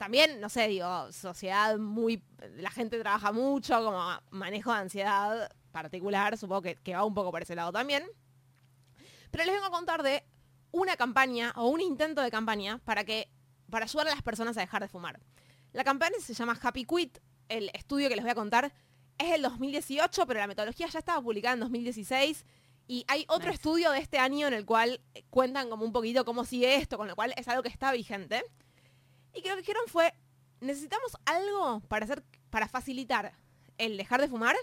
[0.00, 2.24] También, no sé, digo, sociedad muy...
[2.56, 7.30] La gente trabaja mucho, como manejo de ansiedad particular, supongo que, que va un poco
[7.30, 8.04] por ese lado también.
[9.30, 10.24] Pero les vengo a contar de
[10.70, 13.28] una campaña o un intento de campaña para que
[13.68, 15.20] para ayudar a las personas a dejar de fumar.
[15.74, 17.18] La campaña se llama Happy Quit.
[17.50, 18.72] El estudio que les voy a contar
[19.18, 22.46] es el 2018, pero la metodología ya estaba publicada en 2016.
[22.88, 23.56] Y hay otro Nice.
[23.56, 26.96] estudio de este año en el cual eh, cuentan como un poquito cómo sigue esto,
[26.96, 28.42] con lo cual es algo que está vigente.
[29.34, 30.14] Y que lo que dijeron fue,
[30.60, 33.32] necesitamos algo para hacer, para facilitar
[33.78, 34.56] el dejar de fumar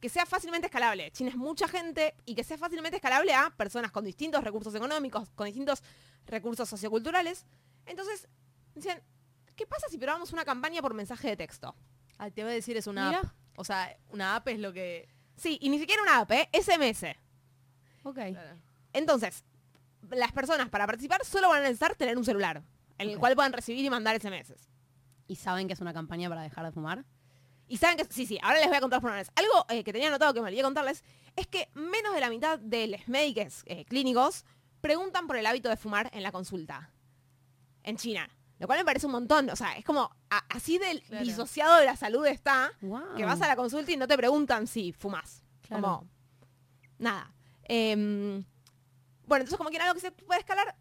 [0.00, 1.10] que sea fácilmente escalable.
[1.12, 5.30] China es mucha gente y que sea fácilmente escalable a personas con distintos recursos económicos,
[5.34, 5.82] con distintos
[6.26, 7.46] recursos socioculturales.
[7.86, 8.28] Entonces,
[8.74, 9.02] decían,
[9.54, 11.74] ¿qué pasa si probamos una campaña por mensaje de texto?
[12.18, 13.20] Ah, te voy a decir, es una Mira.
[13.20, 13.32] app.
[13.56, 15.08] O sea, una app es lo que...
[15.36, 16.48] Sí, y ni siquiera una app, ¿eh?
[16.52, 17.16] SMS.
[18.02, 18.18] Ok.
[18.92, 19.44] Entonces,
[20.10, 22.62] las personas para participar solo van a necesitar tener un celular,
[22.98, 24.54] en el cual puedan recibir y mandar SMS.
[25.28, 27.04] ¿Y saben que es una campaña para dejar de fumar?
[27.68, 29.30] Y saben que, sí, sí, ahora les voy a contar por una vez.
[29.34, 31.02] Algo eh, que tenía anotado que me olvidé contarles
[31.34, 34.44] es que menos de la mitad de los médicos eh, clínicos
[34.80, 36.90] preguntan por el hábito de fumar en la consulta.
[37.82, 38.28] En China.
[38.58, 39.50] Lo cual me parece un montón.
[39.50, 41.24] O sea, es como a- así del Claro.
[41.24, 43.16] disociado de la salud está Wow.
[43.16, 45.42] que vas a la consulta y no te preguntan si fumas.
[45.62, 45.82] Claro.
[45.82, 46.08] Como,
[46.98, 47.32] nada.
[47.64, 48.44] Em,
[49.26, 50.74] bueno, entonces como que era algo que se puede escalar.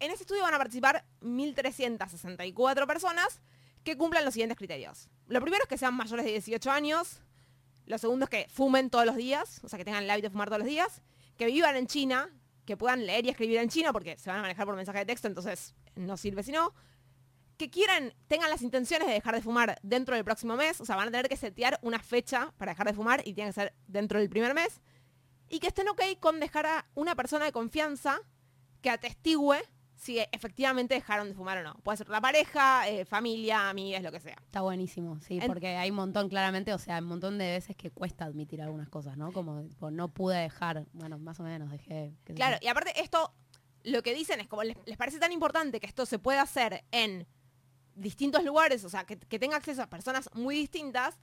[0.00, 3.40] En este estudio van a participar 1.364 personas
[3.82, 5.08] que cumplan los siguientes criterios.
[5.26, 7.22] Lo primero es que sean mayores de 18 años.
[7.86, 10.32] Lo segundo es que fumen todos los días, o sea, que tengan el hábito de
[10.32, 11.02] fumar todos los días.
[11.36, 12.30] Que vivan en China,
[12.64, 15.06] que puedan leer y escribir en chino, porque se van a manejar por mensaje de
[15.06, 16.74] texto, entonces no sirve si no.
[17.56, 20.94] Que quieran, tengan las intenciones de dejar de fumar dentro del próximo mes, o sea,
[20.94, 23.74] van a tener que setear una fecha para dejar de fumar y tiene que ser
[23.86, 24.80] dentro del primer mes.
[25.48, 28.20] Y que estén ok con dejar a una persona de confianza
[28.82, 29.62] que atestigüe
[29.98, 31.74] si efectivamente dejaron de fumar o no.
[31.82, 34.36] Puede ser la pareja, eh, familia, amigas, lo que sea.
[34.46, 37.76] Está buenísimo, sí, En- porque hay un montón, claramente, o sea, un montón de veces
[37.76, 39.32] que cuesta admitir algunas cosas, ¿no?
[39.32, 42.14] Como, tipo, no pude dejar, bueno, más o menos dejé.
[42.36, 43.34] Claro, y aparte esto,
[43.82, 46.84] lo que dicen es como les, les parece tan importante que esto se pueda hacer
[46.92, 47.26] en
[47.94, 51.18] distintos lugares, o sea, que, que tenga acceso a personas muy distintas,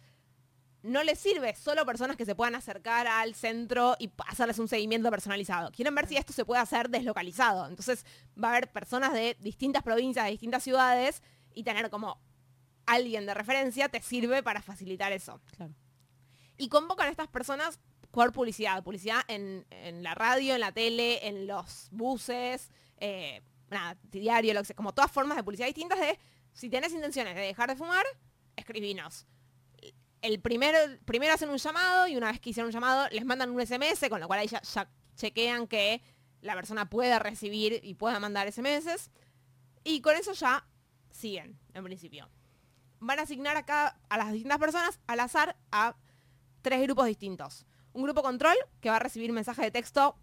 [0.85, 5.09] no les sirve solo personas que se puedan acercar al centro y hacerles un seguimiento
[5.09, 5.71] personalizado.
[5.71, 7.67] Quieren ver si esto se puede hacer deslocalizado.
[7.67, 8.05] Entonces
[8.41, 12.21] va a haber personas de distintas provincias, de distintas ciudades y tener como
[12.85, 15.41] alguien de referencia te sirve para facilitar eso.
[15.57, 15.73] Claro.
[16.57, 17.79] Y convocan a estas personas
[18.11, 18.83] por publicidad.
[18.83, 24.61] Publicidad en, en la radio, en la tele, en los buses, eh, nada, diario, lo
[24.61, 26.19] que sea, como todas formas de publicidad distintas de
[26.53, 28.05] si tenés intenciones de dejar de fumar,
[28.55, 29.25] escribinos.
[30.25, 33.51] El primero, primero hacen un llamado y una vez que hicieron un llamado les mandan
[33.51, 36.01] un SMS, con lo cual ahí ya, chequean que
[36.41, 39.11] la persona pueda recibir y pueda mandar SMS.
[39.83, 40.65] Y con eso ya
[41.11, 42.27] siguen, en principio.
[42.99, 45.95] Van a asignar acá a las distintas personas al azar a
[46.63, 47.67] tres grupos distintos.
[47.93, 50.17] Un grupo control que va a recibir mensajes de texto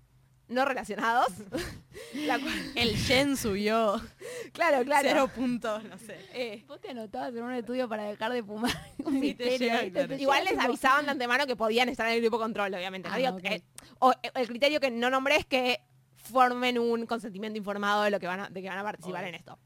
[0.49, 1.29] no relacionados.
[2.75, 4.03] El Yen subió
[4.53, 5.09] claro, claro.
[5.09, 6.19] cero puntos, no sé.
[6.33, 8.73] Eh, Vos te anotabas en un estudio para dejar de fumar.
[9.05, 9.37] Un Sí,
[10.19, 13.09] igual les avisaban de antemano que podían estar en el grupo control, obviamente.
[13.11, 13.63] Ah, Digo, eh,
[13.99, 15.81] o eh, el criterio que no nombré es que
[16.17, 19.35] formen un consentimiento informado de lo que van a, de que van a participar en
[19.35, 19.59] esto.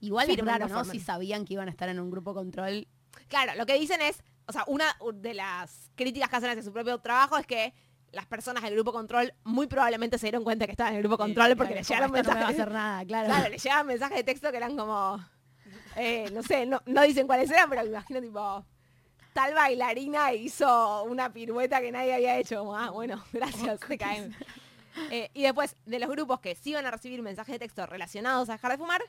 [0.00, 0.84] Igual es raro, no.
[0.84, 2.86] Si sabían que iban a estar en un grupo control.
[3.28, 6.72] Claro, lo que dicen es, o sea, una de las críticas que hacen hacia su
[6.72, 7.74] propio trabajo es que
[8.18, 11.16] las personas del grupo control muy probablemente se dieron cuenta que estaban en el grupo
[11.16, 12.60] control porque les llegaron esto no va a mensajes.
[12.60, 13.28] hacer nada, claro.
[13.28, 15.24] Claro, les llegaban mensajes de texto que eran como,
[15.94, 18.66] eh, no sé, no, no dicen cuáles eran, pero me imagino tipo,
[19.32, 22.58] tal bailarina hizo una pirueta que nadie había hecho.
[22.58, 24.34] Como, ah, bueno, gracias, te caen.
[25.12, 28.48] Eh, y después, de los grupos que sí van a recibir mensajes de texto relacionados
[28.48, 29.00] a dejar de fumar,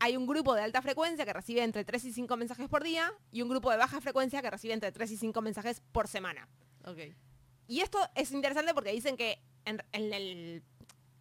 [0.00, 3.12] hay un grupo de alta frecuencia que recibe entre 3 y 5 mensajes por día
[3.30, 6.48] y un grupo de baja frecuencia que recibe entre 3 y 5 mensajes por semana.
[7.72, 10.62] Y esto es interesante porque dicen que en, en el,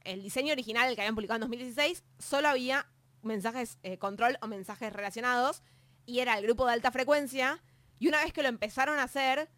[0.03, 2.87] el diseño original, que habían publicado en 2016, solo había
[3.21, 5.61] mensajes eh, control o mensajes relacionados
[6.05, 7.63] y era el grupo de alta frecuencia.
[7.99, 9.49] Y una vez que lo empezaron a hacer,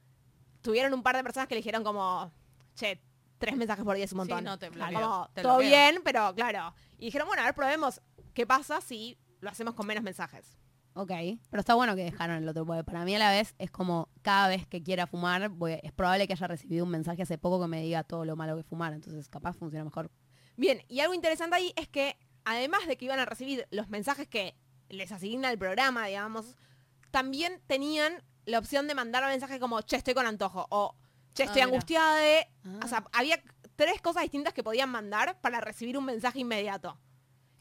[0.62, 2.32] tuvieron un par de personas que le dijeron como,
[2.75, 3.01] che,
[3.39, 4.43] tres mensajes por día es un Sí, montón.
[4.43, 5.69] no, te bloqueo, como, te todo bloqueo.
[5.69, 6.75] bien, pero claro.
[6.99, 8.01] Y dijeron, bueno, a ver, probemos
[8.36, 10.58] qué pasa si lo hacemos con menos mensajes.
[10.95, 11.12] Ok,
[11.49, 14.10] pero está bueno que dejaron el otro, porque para mí a la vez es como
[14.21, 17.60] cada vez que quiera fumar, voy- es probable que haya recibido un mensaje hace poco
[17.60, 20.12] que me diga todo lo malo que es fumar, entonces capaz funciona mejor.
[20.56, 24.27] Bien, y algo interesante ahí es que además de que iban a recibir los mensajes
[24.27, 24.56] que
[24.89, 26.56] les asigna el programa, digamos,
[27.10, 30.95] también tenían la opción de mandar mensajes como, che, estoy con antojo, o
[31.34, 31.65] che, Ah, estoy mira.
[31.65, 32.47] angustiada de...
[32.65, 32.79] Ah.
[32.84, 33.41] O sea, había
[33.75, 36.99] tres cosas distintas que podían mandar para recibir un mensaje inmediato.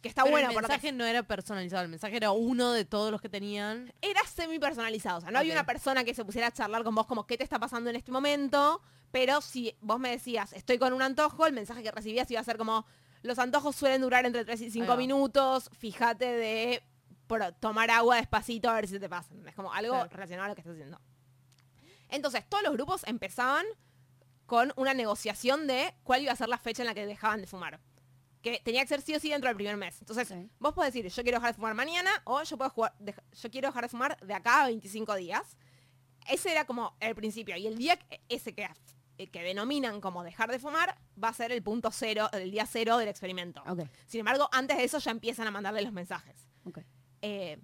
[0.03, 3.13] Que está Pero bueno, el mensaje no era personalizado, el mensaje era uno de todos
[3.13, 3.93] los que tenían.
[4.03, 5.19] era semi personalizado.
[5.19, 5.59] O sea, no había Ok.
[5.61, 7.97] una persona que se pusiera a charlar con vos como qué te está pasando en
[7.97, 8.83] este momento.
[9.13, 12.45] Pero si vos me decías, estoy con un antojo, el mensaje que recibías iba a
[12.45, 12.85] ser como,
[13.23, 14.97] los antojos suelen durar entre 3 y 5 va.
[14.97, 16.83] minutos, fíjate de
[17.29, 19.33] por- tomar agua despacito a ver si te pasa.
[19.47, 20.11] Es como algo Claro.
[20.11, 21.01] relacionado a lo que estás haciendo.
[22.09, 23.65] Entonces, todos los grupos empezaban
[24.47, 27.47] con una negociación de cuál iba a ser la fecha en la que dejaban de
[27.47, 27.79] fumar.
[28.43, 29.97] Que tenía que ser sí o sí dentro del primer mes.
[30.01, 30.51] Entonces, Sí.
[30.59, 33.69] vos podés decir, yo quiero dejar de fumar mañana o yo puedo jugar, yo quiero
[33.69, 35.57] dejar de fumar de acá a 25 días.
[36.29, 37.57] Ese era como el principio.
[37.57, 38.69] Y el día ese que,
[39.19, 42.67] eh, que denominan como dejar de fumar va a ser el punto cero, el día
[42.67, 43.63] cero del experimento.
[44.07, 46.49] Sin embargo, antes de eso ya empiezan a mandarle los mensajes.
[47.23, 47.61] Eh,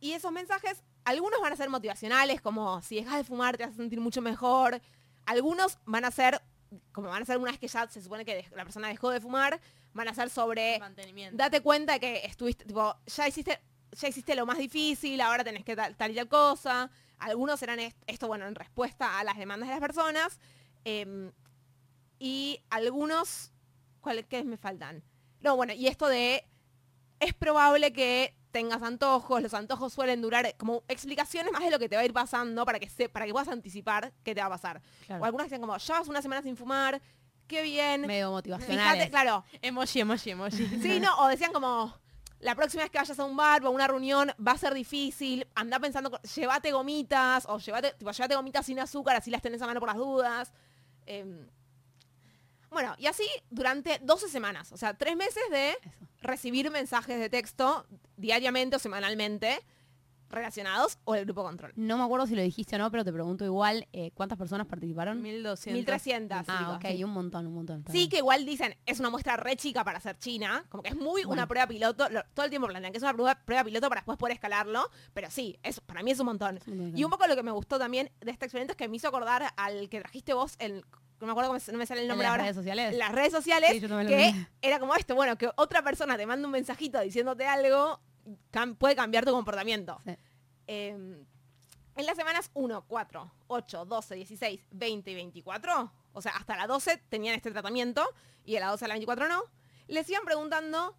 [0.00, 3.74] y esos mensajes, algunos van a ser motivacionales, como si dejas de fumar te vas
[3.74, 4.80] a sentir mucho mejor.
[5.26, 6.40] Algunos van a ser,
[6.92, 9.20] como van a ser una vez que ya se supone que la persona dejó de
[9.20, 9.60] fumar,
[9.94, 11.36] van a ser sobre, Mantenimiento.
[11.36, 13.60] date cuenta de que estuviste, tipo, ya hiciste,
[13.92, 16.90] ya hiciste lo más difícil, ahora tenés que tal, tal y tal cosa.
[17.18, 20.38] Algunos serán est- esto, bueno, en respuesta a las demandas de las personas.
[20.84, 21.32] Em,
[22.18, 23.52] y algunos,
[24.00, 25.02] ¿cuáles me faltan?
[25.40, 26.44] No, bueno, y esto de
[27.20, 31.88] es probable que tengas antojos, los antojos suelen durar como explicaciones más de lo que
[31.88, 34.46] te va a ir pasando para que se, para que puedas anticipar qué te va
[34.46, 34.82] a pasar.
[35.06, 35.22] Claro.
[35.22, 37.00] O algunos dicen como, ya vas una semana sin fumar,
[37.46, 38.02] qué bien.
[38.02, 39.10] Medio Fíjate, motivacionales.
[39.10, 39.44] claro.
[39.62, 40.66] Emoji, emoji, emoji.
[40.82, 41.94] Sí, no, o decían como,
[42.40, 44.74] la próxima vez que vayas a un bar o a una reunión va a ser
[44.74, 49.60] difícil, anda pensando, llévate gomitas, o llévate, tipo, llévate gomitas sin azúcar, así las tenés
[49.62, 50.52] a mano por las dudas.
[51.06, 51.48] Em,
[52.70, 56.06] bueno, y así durante 12 semanas, o sea, tres meses de Eso.
[56.22, 59.60] recibir mensajes de texto diariamente o semanalmente
[60.30, 61.72] relacionados o el grupo control.
[61.76, 64.66] No me acuerdo si lo dijiste o no, pero te pregunto igual, eh, ¿cuántas personas
[64.66, 65.22] participaron?
[65.22, 65.78] 1200.
[65.78, 66.44] 1300.
[66.48, 67.02] Ah, ok, sí.
[67.04, 67.82] un montón, un montón.
[67.90, 70.96] Sí, que igual dicen, es una muestra re chica para ser China, como que es
[70.96, 71.30] muy Bueno.
[71.32, 74.02] una prueba piloto, lo- todo el tiempo plantean que es una prueba, prueba piloto para
[74.02, 76.60] después poder escalarlo, pero sí, es, para mí es un montón.
[76.94, 79.08] Y un poco lo que me gustó también de este experimento es que me hizo
[79.08, 80.84] acordar al que trajiste vos, el,
[81.20, 82.42] no me acuerdo cómo no me sale el ¿En nombre las ahora.
[82.44, 82.96] redes sociales?
[82.96, 86.52] Las redes sociales, Sí, que era como esto, bueno, que otra persona te manda un
[86.52, 88.00] mensajito diciéndote algo,
[88.52, 90.00] cam- puede cambiar tu comportamiento.
[90.06, 90.16] Sí.
[90.66, 90.90] Eh,
[91.96, 96.66] en las semanas 1, 4, 8, 12, 16, 20 y 24, o sea, hasta la
[96.68, 98.06] 12 tenían este tratamiento
[98.44, 99.42] y de la 12 a la 24 no,
[99.88, 100.96] les iban preguntando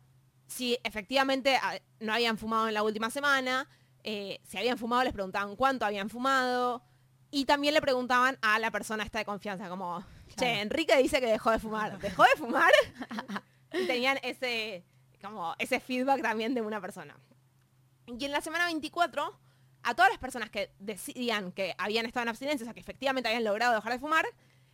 [0.48, 3.70] si efectivamente ah, no habían fumado en la última semana,
[4.04, 6.82] eh, si habían fumado les preguntaban cuánto habían fumado
[7.32, 10.04] y también le preguntaban a la persona esta de confianza, como,
[10.36, 10.62] che.
[10.62, 12.72] Enrique dice que dejó de fumar, ¿dejó de fumar?
[13.74, 14.84] y tenían ese,
[15.22, 17.16] como, ese feedback también de una persona.
[18.08, 19.40] Y en la semana 24,
[19.84, 23.30] a todas las personas que decidían que habían estado en abstinencia, o sea, que efectivamente
[23.30, 24.26] habían logrado dejar de fumar,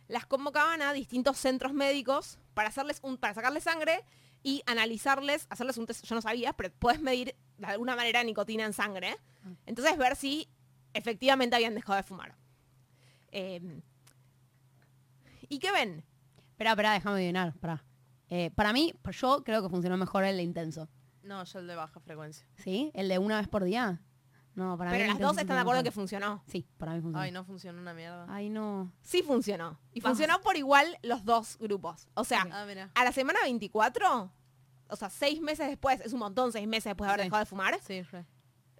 [0.08, 4.04] las convocaban a distintos centros médicos para hacerles un, para sacarles sangre
[4.42, 8.64] y analizarles, hacerles un test, yo no sabía, pero puedes medir de alguna manera nicotina
[8.64, 9.16] en sangre.
[9.66, 10.48] Entonces ver si
[10.94, 12.34] efectivamente habían dejado de fumar.
[13.38, 13.82] Eh,
[15.48, 16.02] ¿Y qué ven?
[16.52, 17.84] Espera, espera, déjame adivinar, pará.
[18.28, 20.88] Eh, para mí, yo creo que funcionó mejor el de intenso.
[21.22, 22.46] No, yo el de baja frecuencia.
[22.56, 22.90] ¿Sí?
[22.94, 24.00] ¿El de una vez por día?
[24.54, 26.50] No, para mí Pero las dos están de acuerdo que funcionó funcionó.
[26.50, 27.20] Sí, para mí funcionó.
[27.22, 28.24] Ay, no funciona una mierda.
[28.30, 28.90] Ay, no.
[29.02, 29.78] Sí funcionó.
[29.92, 30.16] Y Vamos.
[30.16, 32.08] funcionó por igual los dos grupos.
[32.14, 34.32] O sea, Ah, a la semana 24,
[34.88, 37.26] o sea, seis meses después, es un montón, seis meses después de haber Sí.
[37.26, 38.24] dejado de fumar, Sí, re.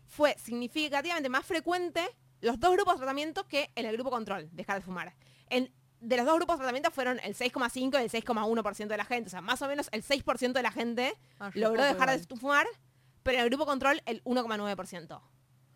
[0.07, 2.01] fue significativamente más frecuente
[2.41, 5.15] los dos grupos de tratamiento que en el grupo control, dejar de fumar.
[5.49, 9.05] En, de los dos grupos de tratamiento fueron el 6,5 y el 6,1% de la
[9.05, 9.29] gente.
[9.29, 12.67] O sea, más o menos el 6% de la gente Ah, logró dejar de fumar,
[13.23, 15.21] pero en el grupo control el 1,9%.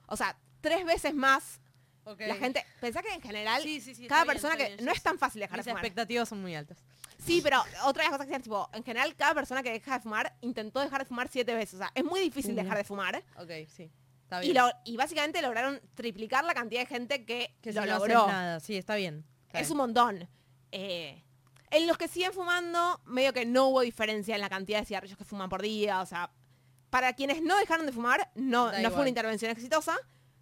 [0.06, 1.60] O sea, tres veces más
[2.18, 2.64] la gente...
[2.80, 4.66] Pensá que en general, Sí, sí, sí, cada bien, persona que...
[4.74, 5.84] bien, no es tan fácil dejar de fumar.
[5.84, 6.78] expectativas son muy altas.
[7.18, 9.94] Sí, pero otra de las cosas que es tipo, en general cada persona que deja
[9.98, 11.74] de fumar intentó dejar de fumar siete veces.
[11.74, 13.22] O sea, es muy difícil dejar de fumar.
[13.36, 13.90] Ok, sí.
[14.30, 14.64] Está Y, bien.
[14.64, 18.08] lo- y básicamente lograron triplicar la cantidad de gente que, que lo si no haces
[18.08, 18.26] logró.
[18.28, 18.60] nada.
[18.60, 19.24] Sí, está bien.
[19.48, 19.72] Está es bien.
[19.72, 20.28] un montón.
[20.70, 21.24] Eh,
[21.72, 25.18] en los que siguen fumando, medio que no hubo diferencia en la cantidad de cigarrillos
[25.18, 26.00] que fuman por día.
[26.00, 26.30] O sea,
[26.90, 29.96] para quienes no dejaron de fumar, no, Da no fue una intervención exitosa,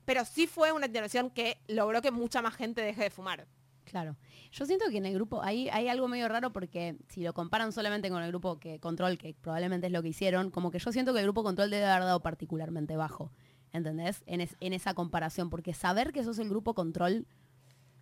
[0.05, 3.47] pero sí fue una intervención que logró que mucha más gente deje de fumar.
[3.85, 4.17] Claro.
[4.53, 7.73] Yo siento que en el grupo hay, hay algo medio raro porque si lo comparan
[7.73, 10.93] solamente con el grupo que control, que probablemente es lo que hicieron, como que yo
[10.93, 13.31] siento que el grupo control debe haber dado particularmente bajo.
[13.73, 14.23] ¿Entendés?
[14.27, 15.51] En, es- en esa comparación.
[15.51, 17.27] Porque saber que sos el grupo control,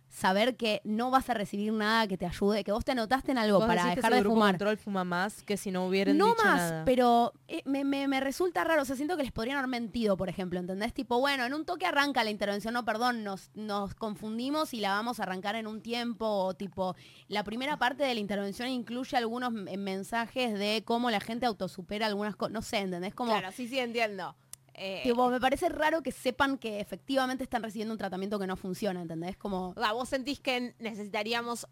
[0.09, 3.37] saber que no vas a recibir nada que te ayude, que vos te anotaste en
[3.37, 4.53] algo para dejar de grupo fumar.
[4.53, 6.85] control fuma más que si no hubieran No dicho más, nada.
[6.85, 8.83] pero eh, me, me- me resulta raro.
[8.83, 10.93] O sea, siento que les podrían haber mentido, por ejemplo, ¿entendés?
[10.93, 14.91] Tipo, bueno, en un toque arranca la intervención, no, perdón, nos, nos confundimos y la
[14.91, 16.25] vamos a arrancar en un tiempo.
[16.25, 16.95] O tipo,
[17.27, 22.37] la primera parte de la intervención incluye algunos mensajes de cómo la gente autosupera algunas
[22.37, 22.53] cosas.
[22.53, 23.13] No sé, ¿entendés?
[23.13, 24.35] Como, Claro, sí, sí, entiendo.
[24.79, 28.55] Eh, tipo, me parece raro que sepan que efectivamente están recibiendo un tratamiento que no
[28.55, 29.35] funciona, ¿entendés?
[29.35, 29.69] Como...
[29.69, 31.67] o sea, vos sentís que necesitaríamos,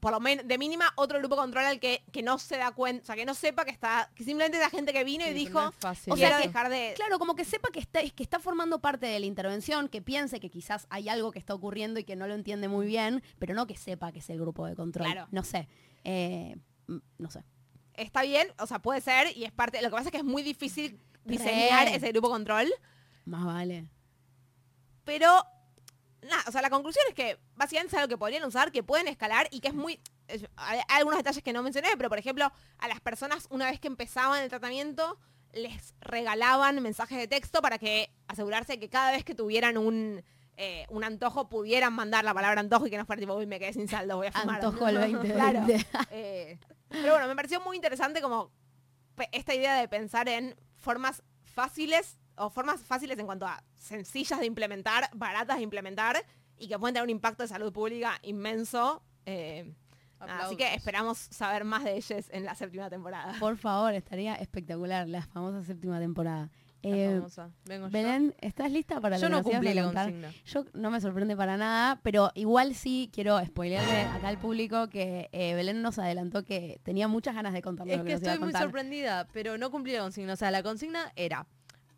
[0.00, 3.02] por lo menos, de mínima, otro grupo control al que, que no se da cuenta,
[3.02, 5.28] o sea, que no sepa que está, que simplemente es la gente que vino y
[5.28, 6.94] Sí, dijo, no es o sea, Quiero dejar de...
[6.96, 10.40] Claro, como que sepa que está, que está formando parte de la intervención, que piense
[10.40, 13.52] que quizás hay algo que está ocurriendo y que no lo entiende muy bien, pero
[13.52, 15.04] no que sepa que es el grupo de control.
[15.04, 15.28] Claro.
[15.32, 15.68] No sé.
[16.04, 16.56] Eh,
[16.86, 17.44] mm, no sé.
[17.92, 20.24] está bien, o sea, puede ser y es parte, lo que pasa es que es
[20.24, 20.98] muy difícil
[21.38, 22.72] diseñar ese grupo control,
[23.24, 23.88] Más vale.
[25.04, 25.44] pero
[26.22, 29.08] nada, o sea, la conclusión es que básicamente es algo que podrían usar, que pueden
[29.08, 30.00] escalar y que es muy
[30.56, 33.88] hay algunos detalles que no mencioné, pero por ejemplo, a las personas una vez que
[33.88, 35.18] empezaban el tratamiento
[35.52, 40.24] les regalaban mensajes de texto para que asegurarse que cada vez que tuvieran un
[40.56, 43.58] eh, un antojo pudieran mandar la palabra antojo y que no fuera tipo, uy, me
[43.58, 44.62] quedé sin saldo, voy a fumar.
[44.62, 45.34] Antojo al 2020.
[45.34, 45.66] Claro.
[46.10, 46.58] Eh,
[46.88, 48.50] pero bueno, me pareció muy interesante como
[49.32, 54.46] esta idea de pensar en formas fáciles o formas fáciles en cuanto a sencillas de
[54.46, 56.24] implementar, baratas de implementar
[56.58, 59.02] y que pueden tener un impacto de salud pública inmenso.
[59.26, 59.72] Eh,
[60.20, 63.34] nada, así que esperamos saber más de ellos en la séptima temporada.
[63.38, 66.50] Por favor, estaría espectacular la famosa séptima temporada.
[66.82, 67.88] La Eh, yo.
[67.90, 70.32] Belén, ¿estás lista para Yo que no cumplí la consigna.
[70.44, 75.28] Yo no me sorprende para nada, pero igual sí quiero spoilearle acá al público que
[75.32, 78.32] eh, Belén nos adelantó que tenía muchas ganas de contarnos Es lo que, que estoy
[78.38, 78.62] muy contar.
[78.62, 80.32] sorprendida, pero no cumplí la consigna.
[80.32, 81.46] O sea, la consigna era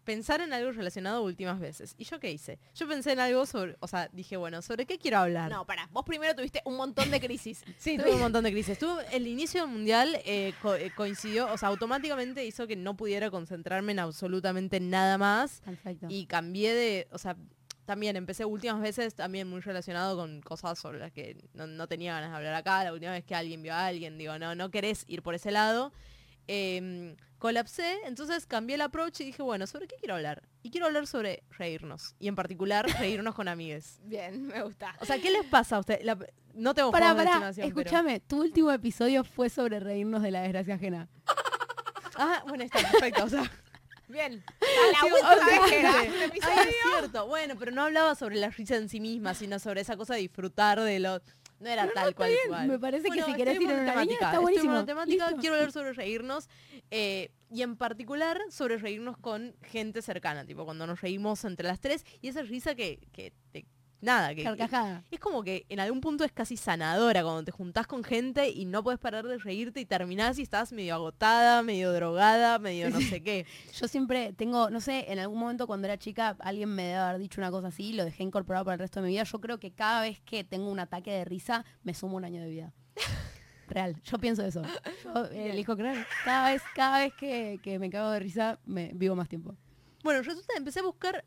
[0.05, 1.95] pensar en algo relacionado últimas veces.
[1.99, 2.59] ¿Y yo qué hice?
[2.75, 5.51] Yo pensé en algo sobre, o sea, dije, bueno, ¿sobre qué quiero hablar?
[5.51, 7.63] No, para, vos primero tuviste un montón de crisis.
[7.79, 8.79] Sí, tuve un montón de crisis.
[8.79, 12.97] Tuve, el inicio del mundial eh, co- eh, coincidió, o sea, automáticamente hizo que no
[12.97, 15.61] pudiera concentrarme en absolutamente nada más.
[15.65, 16.07] Perfecto.
[16.09, 17.37] Y cambié de, o sea,
[17.85, 22.15] también empecé últimas veces también muy relacionado con cosas sobre las que no, no tenía
[22.15, 22.83] ganas de hablar acá.
[22.85, 25.51] La última vez que alguien vio a alguien, digo, no, no querés ir por ese
[25.51, 25.93] lado.
[26.49, 30.43] Eh, colapsé, entonces cambié el approach y dije, bueno, ¿sobre qué quiero hablar?
[30.63, 32.15] Y quiero hablar sobre reírnos.
[32.19, 33.99] Y en particular, reírnos con amigues.
[34.05, 34.95] Bien, me gusta.
[35.01, 36.05] O sea, ¿qué les pasa a ustedes?
[36.05, 36.19] La-
[36.55, 40.43] no tengo de pará, estimación, pero- escúchame, tu último episodio fue sobre reírnos de la
[40.43, 41.09] desgracia ajena.
[42.17, 43.25] Ah, bueno, está perfecto.
[43.25, 43.43] O sea,
[44.09, 44.45] Bien.
[44.61, 45.47] Sí, La última ok.
[45.47, 46.61] vez que grabaste un Ay, episodio.
[46.63, 47.27] es cierto.
[47.27, 50.21] Bueno, pero no hablaba sobre la risa en sí misma, sino sobre esa cosa de
[50.21, 51.21] disfrutar de lo...
[51.61, 52.69] No era tal cual, bien, cual.
[52.69, 54.73] me parece que si querés estoy ir en una línea, está estoy buenísimo.
[54.73, 55.41] monotemática, Listo.
[55.41, 56.49] quiero hablar sobre reírnos
[56.91, 61.81] eh, y en particular sobre reírnos con gente cercana, tipo cuando nos reímos entre las
[61.81, 63.67] tres y esa risa que, que te-
[64.05, 65.03] nada, que Carcajada.
[65.11, 68.65] es como que en algún punto es casi sanadora cuando te juntás con gente y
[68.67, 73.01] no puedes parar de reírte y terminás y estás medio agotada, medio drogada, medio no
[73.01, 73.47] sé qué.
[73.73, 77.19] Yo siempre tengo, no sé, en algún momento cuando era chica alguien me debe haber
[77.19, 79.25] dicho una cosa así, lo dejé incorporado para el resto de mi vida.
[79.25, 82.41] Yo creo que cada vez que tengo un ataque de risa, me sumo un año
[82.41, 82.73] de vida.
[83.69, 84.63] Real, yo pienso eso.
[85.03, 86.07] Yo eh, elijo creer.
[86.25, 89.57] Cada vez, cada vez que, que me cago de risa, me vivo más tiempo.
[90.03, 91.25] Bueno, resulta que empecé a buscar.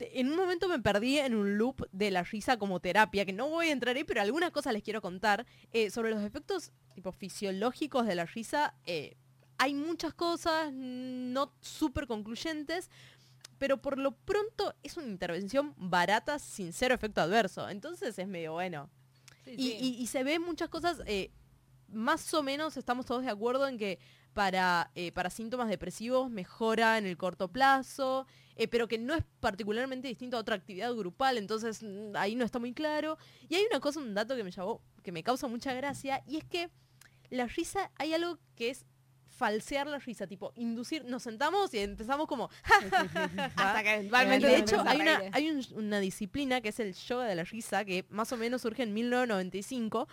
[0.00, 3.48] En un momento me perdí en un loop de la risa como terapia, que no
[3.48, 5.46] voy a entrar ahí, pero algunas cosas les quiero contar.
[5.72, 8.74] eh, sobre los efectos tipo fisiológicos de la risa.
[8.86, 9.16] eh,
[9.58, 12.88] hay muchas cosas no súper concluyentes,
[13.58, 17.68] pero por lo pronto es una intervención barata sin cero efecto adverso.
[17.68, 18.88] Entonces es medio bueno.
[19.44, 19.78] Sí, Y, sí.
[19.80, 21.30] y- y se ven muchas cosas, eh,
[21.88, 23.98] más o menos estamos todos de acuerdo en que
[24.32, 28.26] para, para síntomas depresivos mejora en el corto plazo,
[28.62, 32.44] eh, pero que no es particularmente distinto a otra actividad grupal, entonces mm, ahí no
[32.44, 33.16] está muy claro.
[33.48, 36.36] Y hay una cosa, un dato que me llamó, que me causa mucha gracia, y
[36.36, 36.68] es que
[37.30, 38.84] la risa, hay algo que es
[39.28, 42.50] falsear la risa, tipo inducir, nos sentamos y empezamos como...
[43.56, 47.24] Hasta que eventualmente de hecho, hay, una, hay un- una disciplina que es el yoga
[47.26, 50.06] de la risa, que más o menos surge en 1995,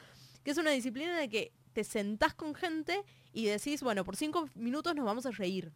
[0.43, 4.15] que es una disciplina en la que te sentás con gente y decís, bueno, por
[4.15, 5.71] cinco minutos nos vamos a reír.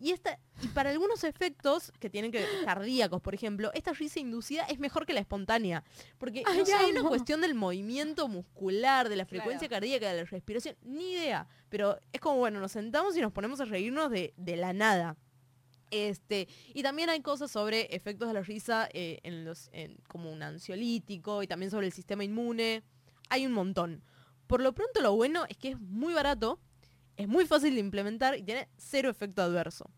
[0.00, 4.64] Y, esta, y para algunos efectos que tienen que cardíacos, por ejemplo, esta risa inducida
[4.64, 5.84] es mejor que la espontánea.
[6.18, 9.42] Porque no Ay, sé, hay una cuestión del movimiento muscular, de la Claro.
[9.42, 11.46] frecuencia cardíaca, de la respiración, ni idea.
[11.68, 15.16] Pero es como, bueno, nos sentamos y nos ponemos a reírnos de, de la nada.
[15.90, 20.32] Este, y también hay cosas sobre efectos de la risa eh, en los, en- como
[20.32, 22.82] un ansiolítico y también sobre el sistema inmune.
[23.30, 24.02] Hay un montón.
[24.48, 26.58] Por lo pronto lo bueno es que es muy barato,
[27.16, 29.90] es muy fácil de implementar y tiene cero efecto adverso.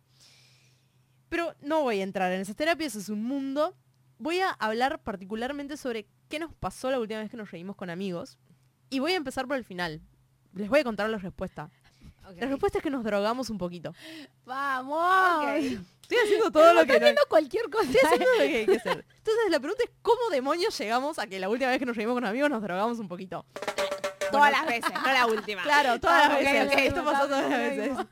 [1.29, 3.77] Pero no voy a entrar en esas terapias, es un mundo.
[4.19, 7.91] Voy a hablar particularmente sobre qué nos pasó la última vez que nos reímos con
[7.91, 8.39] amigos.
[8.91, 10.01] Y voy a empezar por el final.
[10.55, 11.71] Les voy a contar la respuesta.
[12.35, 13.95] La respuesta es que nos drogamos un poquito.
[14.45, 15.62] ¡Vamos!
[16.03, 17.85] Estoy haciendo todo lo que no, Haciendo cualquier cosa.
[17.85, 19.05] Estoy haciendo lo que hay que hacer.
[19.17, 22.14] Entonces la pregunta es cómo demonios llegamos a que la última vez que nos reímos
[22.14, 23.45] con amigos nos drogamos un poquito.
[24.31, 25.62] Todas las veces, no la última.
[25.64, 26.66] Claro, todas Ah, las veces.
[26.72, 27.93] ok, Esto pasó todas las veces.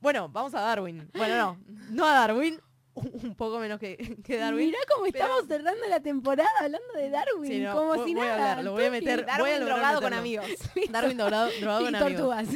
[0.00, 1.10] Bueno, vamos a Darwin.
[1.14, 1.58] Bueno, no,
[1.90, 2.60] no a Darwin,
[2.94, 4.66] un poco menos que, que Darwin.
[4.66, 8.14] Mirá cómo pero- estamos cerrando la temporada hablando de Darwin, Sí, no, como voy- si
[8.14, 8.50] voy a nada.
[8.52, 10.46] hablar, lo voy a meter- Darwin voy a drogado con amigos.
[10.90, 12.46] Darwin drogado, drogado y con amigos.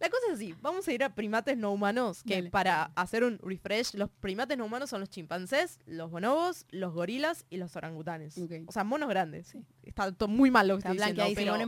[0.00, 2.50] La cosa es así, vamos a ir a primates no humanos, que Dale.
[2.50, 7.46] para hacer un refresh, los primates no humanos son los chimpancés, los bonobos, los gorilas
[7.48, 8.36] y los orangutanes.
[8.66, 9.46] O sea, monos grandes.
[9.48, 9.64] Sí.
[9.84, 11.22] Está muy mal lo que estoy diciendo,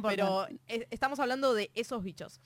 [0.09, 2.41] pero, es- estamos hablando de esos bichos.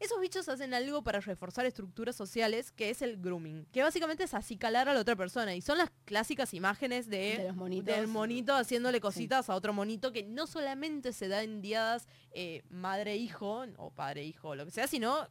[0.00, 4.32] Esos bichos hacen algo para reforzar estructuras sociales, que es el grooming, que básicamente es
[4.32, 5.54] acicalar a la otra persona.
[5.54, 7.94] Y son las clásicas imágenes de, De los monitos.
[7.94, 12.62] del monito haciéndole cositas a otro monito, que no solamente se da en diadas eh,
[12.70, 15.28] madre-hijo o padre-hijo lo que sea, sino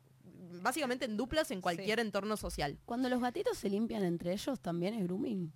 [0.61, 2.78] básicamente en duplas en cualquier entorno social.
[2.86, 5.51] Cuando los gatitos se limpian entre ellos, también es grooming.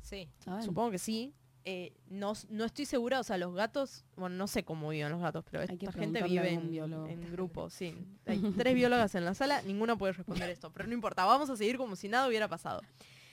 [0.00, 0.30] Sí.
[0.38, 0.62] ¿saben?
[0.62, 1.34] Supongo que sí.
[1.68, 5.20] Eh, no, no estoy segura, o sea, los gatos, bueno, no sé cómo viven los
[5.20, 7.92] gatos, pero esta gente vive en, en grupo, sí.
[8.24, 11.56] Hay tres biólogas en la sala, ninguna puede responder esto, pero no importa, vamos a
[11.56, 12.82] seguir como si nada hubiera pasado.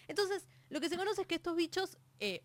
[0.07, 2.41] Entonces, lo que se conoce es que estos bichos, eh,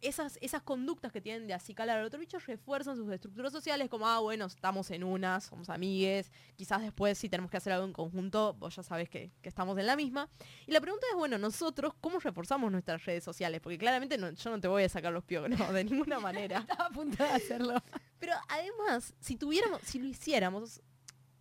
[0.00, 4.06] esas, esas conductas que tienen de acicalar al otro bicho refuerzan sus estructuras sociales, como,
[4.06, 7.92] ah, bueno, estamos en una, somos amigues, quizás después si tenemos que hacer algo en
[7.92, 10.28] conjunto, vos ya sabés que, que estamos en la misma.
[10.66, 13.60] Y la pregunta es, bueno, nosotros, ¿cómo reforzamos nuestras redes sociales?
[13.60, 16.58] Porque claramente no- yo no te voy a sacar los piojos, no, de ninguna manera.
[16.58, 17.82] Estaba a punto de hacerlo.
[18.18, 20.80] Pero además, si tuviéramos, si lo hiciéramos,